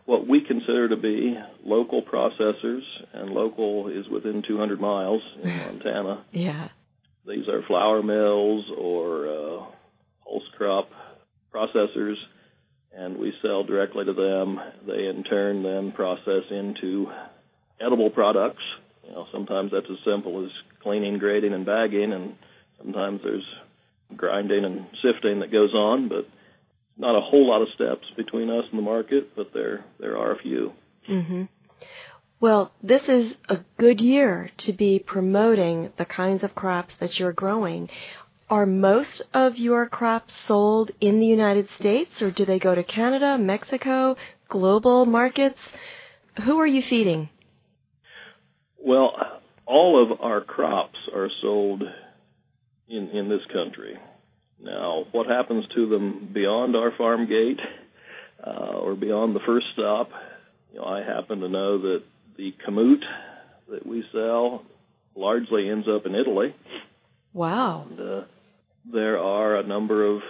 what 0.06 0.28
we 0.28 0.42
consider 0.42 0.90
to 0.90 0.96
be 0.96 1.38
local 1.66 2.04
processors, 2.04 2.84
and 3.14 3.32
local 3.32 3.88
is 3.88 4.08
within 4.10 4.44
200 4.48 4.80
miles 4.80 5.22
in 5.42 5.50
Montana. 5.58 6.26
yeah. 6.32 6.70
These 7.28 7.50
are 7.50 7.62
flour 7.68 8.02
mills 8.02 8.64
or 8.78 9.28
uh, 9.28 9.66
pulse 10.24 10.44
crop 10.56 10.90
processors, 11.54 12.16
and 12.96 13.18
we 13.18 13.34
sell 13.42 13.64
directly 13.64 14.06
to 14.06 14.14
them. 14.14 14.60
They 14.86 15.08
in 15.08 15.24
turn 15.24 15.64
then 15.64 15.92
process 15.92 16.44
into 16.50 17.08
edible 17.80 18.10
products. 18.10 18.64
You 19.06 19.12
know, 19.12 19.26
sometimes 19.32 19.72
that's 19.72 19.90
as 19.90 19.98
simple 20.06 20.44
as 20.46 20.52
cleaning, 20.84 21.18
grading, 21.18 21.54
and 21.54 21.66
bagging, 21.66 22.12
and 22.12 22.36
sometimes 22.78 23.22
there's 23.24 23.46
grinding 24.16 24.66
and 24.66 24.88
sifting 25.02 25.40
that 25.40 25.52
goes 25.52 25.74
on, 25.74 26.10
but 26.10 26.28
not 26.98 27.16
a 27.16 27.22
whole 27.22 27.48
lot 27.48 27.62
of 27.62 27.68
steps 27.76 28.06
between 28.16 28.50
us 28.50 28.66
and 28.72 28.80
the 28.80 28.84
market, 28.84 29.36
but 29.36 29.54
there 29.54 29.86
there 30.00 30.18
are 30.18 30.34
a 30.34 30.40
few. 30.40 30.72
Mm-hmm. 31.10 31.44
Well, 32.40 32.72
this 32.84 33.02
is 33.08 33.34
a 33.50 33.60
good 33.80 34.00
year 34.00 34.52
to 34.58 34.74
be 34.74 35.00
promoting 35.00 35.92
the 35.98 36.06
kinds 36.06 36.44
of 36.44 36.54
crops 36.54 36.94
that 37.00 37.18
you're 37.18 37.34
growing. 37.34 37.90
Are 38.50 38.66
most 38.66 39.22
of 39.34 39.58
your 39.58 39.88
crops 39.88 40.34
sold 40.48 40.92
in 41.02 41.20
the 41.20 41.26
United 41.26 41.68
States 41.78 42.22
or 42.22 42.32
do 42.32 42.46
they 42.46 42.60
go 42.60 42.74
to 42.74 42.84
Canada, 42.84 43.38
Mexico, 43.38 44.16
global 44.48 45.06
markets? 45.06 45.60
Who 46.46 46.58
are 46.60 46.68
you 46.68 46.82
feeding? 46.82 47.30
Well, 48.80 49.12
all 49.66 50.02
of 50.02 50.22
our 50.22 50.40
crops 50.40 50.98
are 51.14 51.30
sold 51.42 51.84
in 52.88 53.10
in 53.10 53.28
this 53.28 53.46
country. 53.52 53.98
Now, 54.62 55.06
what 55.12 55.28
happens 55.28 55.66
to 55.76 55.90
them 55.90 56.30
beyond 56.34 56.76
our 56.76 56.92
farm 56.98 57.28
gate 57.28 57.60
uh, 58.46 58.78
or 58.78 58.96
beyond 58.96 59.36
the 59.36 59.42
first 59.46 59.68
stop? 59.74 60.10
You 60.72 60.80
know, 60.80 60.86
I 60.86 61.04
happen 61.04 61.42
to 61.42 61.50
know 61.50 61.80
that 61.80 62.04
the 62.38 62.54
kamut 62.66 63.04
that 63.70 63.86
we 63.86 64.06
sell 64.14 64.64
largely 65.16 65.70
ends 65.70 65.88
up 65.94 66.06
in 66.06 66.16
Italy. 66.16 66.56
Wow. 67.34 67.88
And, 67.90 68.00
uh, 68.00 68.22
there 68.92 69.20
are 69.20 69.58
a 69.58 69.64
number 69.68 70.06
of 70.06 70.22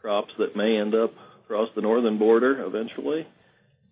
crops 0.00 0.32
that 0.38 0.56
may 0.56 0.76
end 0.76 0.94
up 0.94 1.12
across 1.44 1.68
the 1.74 1.82
northern 1.82 2.18
border 2.18 2.64
eventually, 2.64 3.26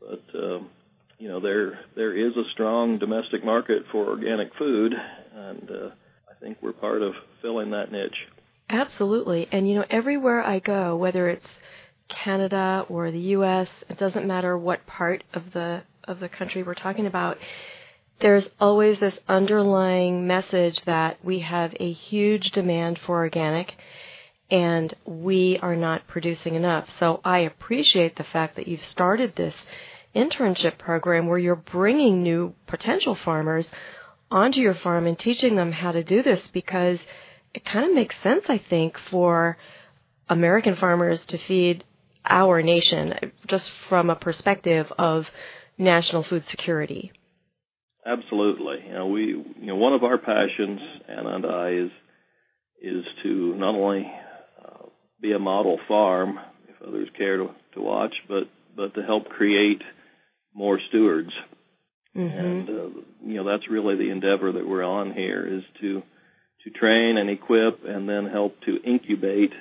but 0.01 0.23
um, 0.39 0.71
you 1.19 1.29
know 1.29 1.41
there 1.41 1.81
there 1.95 2.17
is 2.17 2.37
a 2.37 2.51
strong 2.53 2.99
domestic 2.99 3.45
market 3.45 3.83
for 3.91 4.07
organic 4.07 4.55
food, 4.59 4.93
and 5.35 5.71
uh, 5.71 5.91
I 6.31 6.35
think 6.41 6.59
we're 6.63 6.73
part 6.73 7.03
of 7.03 7.13
filling 7.41 7.71
that 7.71 7.93
niche. 7.93 8.29
Absolutely, 8.69 9.49
and 9.53 9.69
you 9.69 9.75
know 9.75 9.85
everywhere 9.91 10.43
I 10.43 10.59
go, 10.59 10.97
whether 10.97 11.29
it's 11.29 11.47
Canada 12.25 12.87
or 12.89 13.11
the 13.11 13.19
U.S., 13.19 13.69
it 13.89 13.99
doesn't 13.99 14.27
matter 14.27 14.57
what 14.57 14.87
part 14.87 15.25
of 15.35 15.53
the 15.53 15.83
of 16.05 16.21
the 16.21 16.29
country 16.29 16.63
we're 16.63 16.75
talking 16.75 17.07
about 17.07 17.39
there's 18.23 18.49
always 18.61 19.01
this 19.01 19.19
underlying 19.29 20.29
message 20.29 20.81
that 20.83 21.19
we 21.25 21.41
have 21.41 21.75
a 21.81 21.91
huge 21.91 22.53
demand 22.53 22.97
for 23.01 23.17
organic 23.17 23.75
and 24.49 24.95
we 25.05 25.59
are 25.61 25.75
not 25.75 26.07
producing 26.07 26.55
enough. 26.55 26.89
So 26.99 27.21
I 27.25 27.41
appreciate 27.41 28.15
the 28.15 28.25
fact 28.25 28.55
that 28.57 28.69
you've 28.69 28.85
started 28.85 29.35
this 29.35 29.55
internship 30.15 30.79
program 30.79 31.27
where 31.27 31.39
you're 31.39 31.57
bringing 31.57 32.23
new 32.23 32.55
potential 32.69 33.17
farmers 33.17 33.69
onto 34.31 34.61
your 34.61 34.75
farm 34.75 35.07
and 35.09 35.19
teaching 35.19 35.57
them 35.57 35.73
how 35.73 35.91
to 35.91 36.05
do 36.05 36.23
this 36.23 36.47
because 36.49 37.01
it 37.53 37.65
kind 37.65 37.87
of 37.87 37.95
makes 37.95 38.17
sense, 38.21 38.45
I 38.49 38.59
think, 38.59 38.99
for 39.11 39.57
American 40.29 40.77
farmers 40.77 41.27
to 41.27 41.39
feed 41.39 41.83
our 42.25 42.63
nation 42.63 43.33
just 43.49 43.71
from 43.89 44.11
a 44.11 44.17
perspective 44.17 44.93
of 44.97 45.29
national 45.77 46.23
food 46.23 46.47
security. 46.47 47.11
Absolutely. 48.05 48.85
You 48.87 48.95
know, 48.95 49.07
we 49.07 49.23
you 49.23 49.67
know 49.67 49.77
one 49.77 49.93
of 49.93 50.03
our 50.03 50.19
passions, 50.19 50.81
Anna 51.09 51.37
and 51.37 51.47
I, 51.47 51.69
is 51.71 51.91
is 52.83 53.05
to 53.23 53.55
not 53.57 53.75
only 53.77 54.11
uh, 54.61 54.87
be 55.21 55.33
a 55.33 55.39
model 55.39 55.79
farm, 55.87 56.39
if 56.69 56.87
others 56.87 57.09
care 57.17 57.37
to, 57.37 57.51
to 57.75 57.81
watch, 57.81 58.15
but 58.29 58.45
but 58.77 58.95
to 58.95 59.03
help 59.03 59.29
create 59.29 59.83
more 60.53 60.81
stewards. 60.89 61.31
Mm-hmm. 62.17 62.39
And 62.39 62.69
uh, 62.69 63.01
you 63.25 63.35
know 63.37 63.45
that's 63.45 63.71
really 63.71 63.97
the 63.97 64.11
endeavor 64.11 64.53
that 64.53 64.69
we're 64.69 64.85
on 64.85 65.13
here 65.13 65.47
is 65.47 65.63
to 65.81 66.03
to 66.65 66.71
train 66.71 67.17
and 67.19 67.31
equip 67.31 67.85
and 67.87 68.09
then 68.09 68.27
help 68.27 68.61
to 68.63 68.83
incubate 68.85 69.53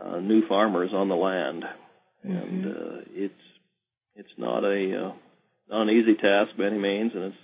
uh, 0.00 0.18
new 0.20 0.46
farmers 0.46 0.90
on 0.92 1.08
the 1.08 1.14
land. 1.14 1.64
Mm-hmm. 2.24 2.36
And 2.36 2.66
uh, 2.66 3.00
it's 3.12 3.34
it's 4.14 4.38
not 4.38 4.62
a 4.62 5.06
uh, 5.06 5.12
not 5.70 5.88
an 5.88 5.90
easy 5.90 6.14
task 6.14 6.56
by 6.58 6.66
any 6.66 6.78
means, 6.78 7.12
and 7.14 7.24
it's 7.24 7.36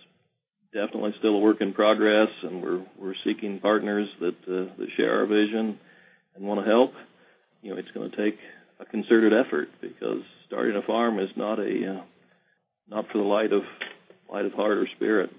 definitely 0.72 1.14
still 1.18 1.34
a 1.36 1.38
work 1.38 1.60
in 1.60 1.72
progress, 1.72 2.28
and 2.42 2.62
we're 2.62 2.84
we're 2.98 3.14
seeking 3.24 3.60
partners 3.60 4.08
that 4.20 4.36
uh, 4.46 4.74
that 4.78 4.88
share 4.96 5.20
our 5.20 5.26
vision 5.26 5.78
and 6.34 6.44
want 6.44 6.64
to 6.64 6.70
help. 6.70 6.92
You 7.62 7.72
know, 7.72 7.78
it's 7.78 7.90
going 7.92 8.10
to 8.10 8.16
take 8.16 8.38
a 8.80 8.84
concerted 8.84 9.32
effort 9.32 9.68
because 9.80 10.22
starting 10.46 10.76
a 10.76 10.82
farm 10.86 11.18
is 11.18 11.30
not 11.36 11.58
a 11.58 11.98
uh, 11.98 12.02
not 12.88 13.06
for 13.12 13.18
the 13.18 13.24
light 13.24 13.52
of 13.52 13.62
light 14.30 14.44
of 14.44 14.52
heart 14.52 14.78
or 14.78 14.88
spirit. 14.96 15.30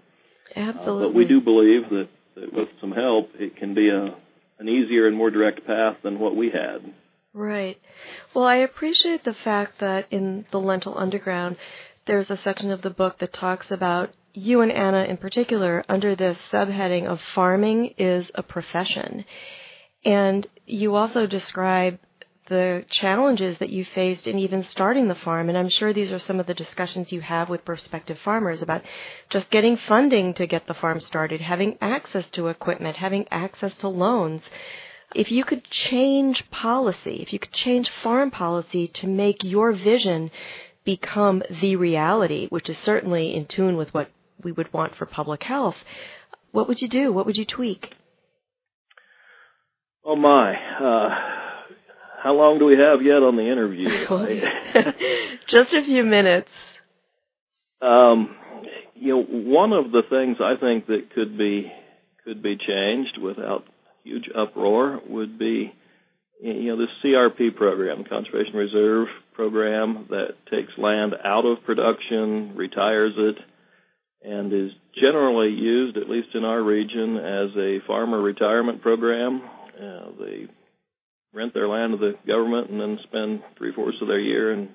Absolutely. 0.56 1.04
Uh, 1.04 1.08
but 1.08 1.15
we 1.15 1.26
do 1.26 1.42
believe 1.42 1.89
that, 1.89 2.10
that 2.36 2.54
with 2.54 2.70
some 2.82 2.92
help, 2.92 3.30
it 3.36 3.56
can 3.58 3.74
be 3.76 3.89
a 3.89 4.15
an 4.60 4.68
easier 4.68 5.08
and 5.08 5.15
more 5.15 5.32
direct 5.32 5.65
path 5.65 5.98
than 6.04 6.20
what 6.20 6.36
we 6.36 6.48
had. 6.48 6.94
Right. 7.34 7.78
Well, 8.34 8.46
I 8.46 8.58
appreciate 8.58 9.24
the 9.24 9.36
fact 9.44 9.80
that 9.80 10.12
in 10.12 10.46
the 10.52 10.58
Lentil 10.58 10.98
Underground, 10.98 11.56
there's 12.08 12.30
a 12.30 12.38
section 12.44 12.72
of 12.72 12.82
the 12.82 12.89
book 12.89 13.20
that 13.20 13.32
talks 13.32 13.68
about 13.70 14.10
you 14.39 14.62
and 14.62 14.71
Anna 14.71 15.04
in 15.04 15.17
particular 15.17 15.84
under 15.89 16.15
this 16.15 16.38
subheading 16.52 17.06
of 17.06 17.21
farming 17.21 17.93
is 17.97 18.32
a 18.36 18.43
profession. 18.43 19.25
And 20.06 20.47
you 20.65 20.95
also 20.95 21.28
describe 21.28 21.99
the 22.47 22.84
challenges 22.89 23.60
that 23.60 23.69
you 23.69 23.86
faced 23.86 24.25
in 24.28 24.39
even 24.39 24.63
starting 24.63 25.08
the 25.08 25.15
farm. 25.15 25.49
And 25.49 25.58
I'm 25.58 25.69
sure 25.69 25.93
these 25.93 26.12
are 26.12 26.19
some 26.19 26.39
of 26.39 26.47
the 26.47 26.54
discussions 26.54 27.12
you 27.12 27.21
have 27.21 27.49
with 27.49 27.65
prospective 27.65 28.17
farmers 28.19 28.62
about 28.62 28.82
just 29.30 29.52
getting 29.52 29.78
funding 29.78 30.34
to 30.36 30.47
get 30.47 30.65
the 30.67 30.73
farm 30.73 30.99
started, 30.99 31.41
having 31.41 31.78
access 31.80 32.28
to 32.32 32.47
equipment, 32.47 32.97
having 32.97 33.28
access 33.30 33.73
to 33.75 33.88
loans. 33.88 34.41
If 35.13 35.32
you 35.32 35.43
could 35.43 35.63
change 35.65 36.49
policy, 36.49 37.21
if 37.21 37.34
you 37.34 37.39
could 37.39 37.52
change 37.52 37.89
farm 37.89 38.32
policy 38.32 38.88
to 38.88 39.08
make 39.08 39.43
your 39.43 39.71
vision 39.71 40.32
become 40.86 41.43
the 41.62 41.75
reality, 41.75 42.47
which 42.47 42.69
is 42.69 42.78
certainly 42.80 43.36
in 43.36 43.45
tune 43.45 43.78
with 43.78 43.93
what 43.93 44.10
we 44.43 44.52
would 44.52 44.71
want 44.73 44.95
for 44.95 45.06
public 45.06 45.43
health, 45.43 45.75
what 46.52 46.67
would 46.67 46.82
you 46.82 46.89
do? 46.89 47.12
What 47.12 47.25
would 47.25 47.38
you 47.38 47.45
tweak? 47.45 47.93
Oh 50.06 50.15
my, 50.15 50.54
uh, 50.54 51.10
how 52.23 52.34
long 52.34 52.60
do 52.60 52.65
we 52.65 52.78
have 52.78 53.02
yet 53.02 53.21
on 53.23 53.36
the 53.36 53.49
interview? 53.52 53.89
Just 55.47 55.73
a 55.73 55.84
few 55.84 56.04
minutes. 56.04 56.49
Um, 57.82 58.36
you 58.95 59.15
know, 59.15 59.23
one 59.23 59.71
of 59.71 59.91
the 59.91 60.02
things 60.10 60.38
I 60.41 60.56
think 60.60 60.88
that 60.88 61.13
could 61.13 61.38
be 61.38 61.71
could 62.25 62.43
be 62.43 62.58
changed 62.58 63.17
without 63.21 63.63
huge 64.04 64.30
uproar 64.36 64.99
would 65.08 65.39
be 65.39 65.73
you 66.41 66.75
know 66.75 66.78
this 66.78 66.89
CRP 67.04 67.56
program, 67.56 68.04
Conservation 68.04 68.56
Reserve 68.56 69.08
program 69.34 70.08
that 70.10 70.34
takes 70.52 70.71
land 70.78 71.13
out 71.23 71.45
of 71.45 71.63
production, 71.63 72.56
retires 72.56 73.13
it, 73.17 73.36
and 74.21 74.51
is 74.51 74.71
generally 74.99 75.49
used, 75.49 75.97
at 75.97 76.10
least 76.10 76.29
in 76.34 76.43
our 76.43 76.62
region, 76.62 77.17
as 77.17 77.55
a 77.58 77.79
farmer 77.88 78.21
retirement 78.21 78.82
program. 78.82 79.41
Uh, 79.75 80.12
they 80.19 80.47
rent 81.34 81.53
their 81.53 81.67
land 81.67 81.93
to 81.93 81.97
the 81.97 82.13
government 82.27 82.69
and 82.69 82.79
then 82.79 82.99
spend 83.03 83.41
three 83.58 83.73
fourths 83.73 83.97
of 84.01 84.08
their 84.08 84.19
year 84.19 84.51
in 84.51 84.69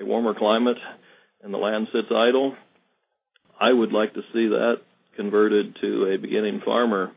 a 0.00 0.04
warmer 0.04 0.34
climate, 0.34 0.78
and 1.42 1.52
the 1.52 1.58
land 1.58 1.88
sits 1.92 2.08
idle. 2.10 2.54
I 3.60 3.72
would 3.72 3.92
like 3.92 4.14
to 4.14 4.22
see 4.32 4.48
that 4.48 4.76
converted 5.16 5.76
to 5.80 6.14
a 6.14 6.18
beginning 6.18 6.62
farmer 6.64 7.12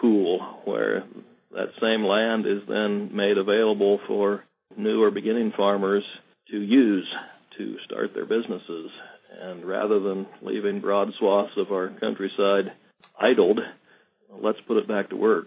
pool 0.00 0.40
where 0.64 1.04
that 1.52 1.68
same 1.80 2.04
land 2.04 2.46
is 2.46 2.62
then 2.68 3.14
made 3.14 3.38
available 3.38 4.00
for 4.06 4.44
new 4.76 5.02
or 5.02 5.10
beginning 5.10 5.52
farmers 5.56 6.04
to 6.50 6.56
use 6.56 7.06
to 7.60 7.76
start 7.84 8.14
their 8.14 8.24
businesses. 8.24 8.90
And 9.42 9.64
rather 9.64 10.00
than 10.00 10.26
leaving 10.42 10.80
broad 10.80 11.08
swaths 11.18 11.52
of 11.56 11.72
our 11.72 11.92
countryside 12.00 12.72
idled, 13.20 13.60
let's 14.42 14.58
put 14.66 14.78
it 14.78 14.88
back 14.88 15.10
to 15.10 15.16
work. 15.16 15.46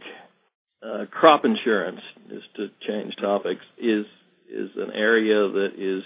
Uh, 0.84 1.06
crop 1.12 1.44
insurance, 1.46 2.02
just 2.30 2.56
to 2.56 2.68
change 2.88 3.14
topics, 3.20 3.62
is 3.78 4.06
is 4.50 4.70
an 4.76 4.92
area 4.94 5.50
that 5.50 5.70
is 5.78 6.04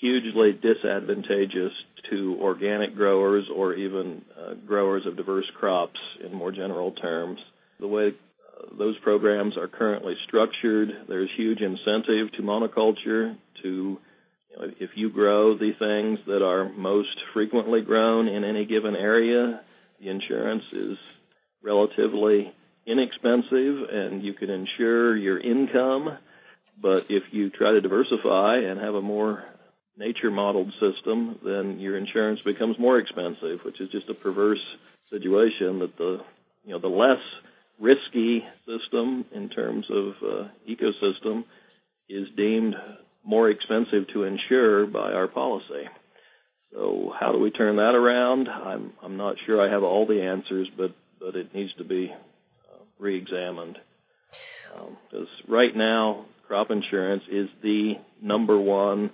hugely 0.00 0.52
disadvantageous 0.52 1.72
to 2.10 2.36
organic 2.40 2.96
growers 2.96 3.44
or 3.54 3.74
even 3.74 4.22
uh, 4.36 4.54
growers 4.66 5.04
of 5.06 5.16
diverse 5.16 5.44
crops 5.58 5.98
in 6.24 6.34
more 6.34 6.50
general 6.50 6.92
terms. 6.92 7.38
The 7.78 7.86
way 7.86 8.08
uh, 8.08 8.76
those 8.78 8.98
programs 9.00 9.56
are 9.56 9.68
currently 9.68 10.14
structured, 10.26 10.88
there's 11.08 11.30
huge 11.36 11.60
incentive 11.60 12.32
to 12.36 12.42
monoculture 12.42 13.36
to 13.62 13.98
if 14.80 14.90
you 14.94 15.10
grow 15.10 15.56
the 15.56 15.72
things 15.78 16.18
that 16.26 16.42
are 16.42 16.68
most 16.68 17.16
frequently 17.32 17.80
grown 17.80 18.28
in 18.28 18.44
any 18.44 18.66
given 18.66 18.96
area, 18.96 19.60
the 20.00 20.08
insurance 20.08 20.64
is 20.72 20.96
relatively 21.62 22.52
inexpensive 22.86 23.88
and 23.90 24.22
you 24.22 24.34
can 24.34 24.50
insure 24.50 25.16
your 25.16 25.38
income. 25.38 26.18
But 26.80 27.06
if 27.08 27.24
you 27.32 27.50
try 27.50 27.72
to 27.72 27.80
diversify 27.80 28.58
and 28.58 28.80
have 28.80 28.94
a 28.94 29.02
more 29.02 29.44
nature 29.96 30.30
modeled 30.30 30.72
system, 30.80 31.38
then 31.44 31.80
your 31.80 31.96
insurance 31.96 32.40
becomes 32.44 32.78
more 32.78 32.98
expensive, 32.98 33.60
which 33.64 33.80
is 33.80 33.90
just 33.90 34.08
a 34.08 34.14
perverse 34.14 34.62
situation 35.10 35.80
that 35.80 35.96
the 35.98 36.18
you 36.64 36.72
know 36.72 36.78
the 36.78 36.86
less 36.86 37.22
risky 37.80 38.44
system 38.66 39.24
in 39.34 39.48
terms 39.48 39.86
of 39.90 40.12
uh, 40.22 40.48
ecosystem 40.68 41.44
is 42.08 42.28
deemed 42.36 42.74
more 43.24 43.50
expensive 43.50 44.08
to 44.12 44.24
insure 44.24 44.86
by 44.86 45.12
our 45.12 45.28
policy. 45.28 45.84
So 46.72 47.12
how 47.18 47.32
do 47.32 47.38
we 47.38 47.50
turn 47.50 47.76
that 47.76 47.94
around? 47.94 48.48
I'm 48.48 48.92
I'm 49.02 49.16
not 49.16 49.36
sure 49.46 49.60
I 49.60 49.72
have 49.72 49.82
all 49.82 50.06
the 50.06 50.22
answers, 50.22 50.68
but 50.76 50.94
but 51.18 51.34
it 51.34 51.54
needs 51.54 51.72
to 51.78 51.84
be 51.84 52.10
uh, 52.12 52.82
re-examined 52.98 53.78
because 55.10 55.28
um, 55.46 55.52
right 55.52 55.74
now 55.74 56.26
crop 56.46 56.70
insurance 56.70 57.22
is 57.30 57.48
the 57.62 57.94
number 58.22 58.58
one 58.58 59.10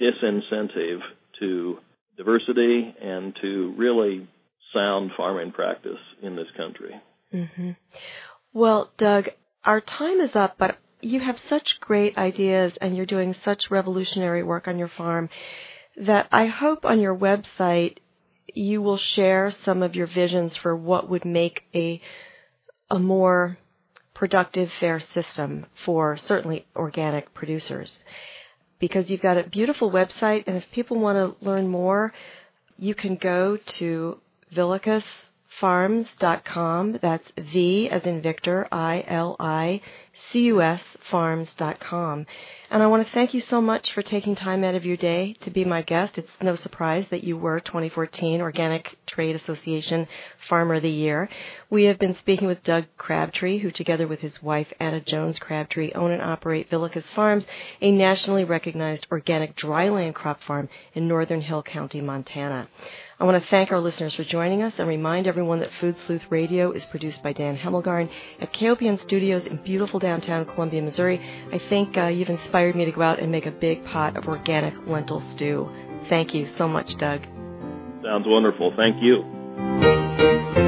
disincentive 0.00 1.00
to 1.40 1.78
diversity 2.16 2.94
and 3.02 3.36
to 3.40 3.74
really 3.76 4.28
sound 4.74 5.10
farming 5.16 5.52
practice 5.52 5.98
in 6.22 6.36
this 6.36 6.46
country. 6.56 6.94
Mm-hmm. 7.32 7.70
Well, 8.52 8.90
Doug, 8.98 9.28
our 9.64 9.80
time 9.80 10.20
is 10.20 10.34
up, 10.34 10.56
but 10.58 10.78
you 11.00 11.20
have 11.20 11.38
such 11.48 11.80
great 11.80 12.18
ideas 12.18 12.76
and 12.80 12.96
you're 12.96 13.06
doing 13.06 13.34
such 13.44 13.70
revolutionary 13.70 14.42
work 14.42 14.68
on 14.68 14.78
your 14.78 14.88
farm 14.88 15.28
that 15.96 16.28
I 16.32 16.46
hope 16.46 16.84
on 16.84 17.00
your 17.00 17.16
website 17.16 17.98
you 18.54 18.82
will 18.82 18.96
share 18.96 19.50
some 19.50 19.82
of 19.82 19.94
your 19.94 20.06
visions 20.06 20.56
for 20.56 20.74
what 20.74 21.08
would 21.08 21.24
make 21.24 21.64
a 21.74 22.00
a 22.90 22.98
more 22.98 23.58
productive 24.14 24.72
fair 24.80 24.98
system 24.98 25.66
for 25.84 26.16
certainly 26.16 26.66
organic 26.74 27.32
producers 27.34 28.00
because 28.78 29.10
you've 29.10 29.22
got 29.22 29.36
a 29.36 29.42
beautiful 29.44 29.90
website, 29.90 30.44
and 30.46 30.56
if 30.56 30.64
people 30.72 30.98
want 30.98 31.16
to 31.16 31.36
learn 31.44 31.68
more, 31.68 32.14
you 32.76 32.94
can 32.94 33.16
go 33.16 33.56
to 33.56 34.18
vilicusfarms.com. 34.54 36.98
That's 37.02 37.28
V 37.36 37.88
as 37.90 38.04
in 38.04 38.22
Victor, 38.22 38.68
I 38.70 39.02
L 39.06 39.34
I 39.40 39.80
cusfarms.com. 40.32 42.26
And 42.70 42.82
I 42.82 42.86
want 42.86 43.06
to 43.06 43.12
thank 43.14 43.32
you 43.32 43.40
so 43.40 43.62
much 43.62 43.94
for 43.94 44.02
taking 44.02 44.34
time 44.34 44.62
out 44.62 44.74
of 44.74 44.84
your 44.84 44.98
day 44.98 45.34
to 45.40 45.50
be 45.50 45.64
my 45.64 45.80
guest. 45.80 46.18
It's 46.18 46.30
no 46.42 46.54
surprise 46.54 47.06
that 47.08 47.24
you 47.24 47.38
were 47.38 47.60
2014 47.60 48.42
Organic 48.42 48.98
Trade 49.06 49.36
Association 49.36 50.06
Farmer 50.48 50.74
of 50.74 50.82
the 50.82 50.90
Year. 50.90 51.30
We 51.70 51.84
have 51.84 51.98
been 51.98 52.14
speaking 52.16 52.46
with 52.46 52.62
Doug 52.62 52.84
Crabtree, 52.98 53.60
who 53.60 53.70
together 53.70 54.06
with 54.06 54.20
his 54.20 54.42
wife 54.42 54.70
Anna 54.78 55.00
Jones 55.00 55.38
Crabtree 55.38 55.92
own 55.94 56.10
and 56.10 56.20
operate 56.20 56.68
Vilicus 56.68 57.06
Farms, 57.14 57.46
a 57.80 57.90
nationally 57.90 58.44
recognized 58.44 59.06
organic 59.10 59.56
dryland 59.56 60.14
crop 60.14 60.42
farm 60.42 60.68
in 60.92 61.08
northern 61.08 61.40
Hill 61.40 61.62
County, 61.62 62.02
Montana. 62.02 62.68
I 63.20 63.24
want 63.24 63.42
to 63.42 63.48
thank 63.48 63.72
our 63.72 63.80
listeners 63.80 64.14
for 64.14 64.22
joining 64.22 64.62
us 64.62 64.74
and 64.78 64.86
remind 64.86 65.26
everyone 65.26 65.58
that 65.58 65.72
Food 65.72 65.96
Sleuth 66.06 66.30
Radio 66.30 66.70
is 66.70 66.84
produced 66.84 67.20
by 67.20 67.32
Dan 67.32 67.56
Hemmelgarn 67.56 68.08
at 68.40 68.52
KOPN 68.52 69.02
Studios 69.02 69.44
in 69.44 69.56
beautiful 69.56 69.98
downtown 70.08 70.46
Columbia, 70.46 70.80
Missouri. 70.80 71.20
I 71.52 71.58
think 71.68 71.98
uh, 71.98 72.06
you've 72.06 72.30
inspired 72.30 72.74
me 72.74 72.86
to 72.86 72.92
go 72.92 73.02
out 73.02 73.18
and 73.18 73.30
make 73.30 73.44
a 73.44 73.50
big 73.50 73.84
pot 73.84 74.16
of 74.16 74.26
organic 74.26 74.74
lentil 74.86 75.22
stew. 75.32 75.68
Thank 76.08 76.32
you 76.32 76.48
so 76.56 76.66
much, 76.66 76.96
Doug. 76.96 77.20
Sounds 78.02 78.24
wonderful. 78.26 78.72
Thank 78.74 79.02
you. 79.02 80.67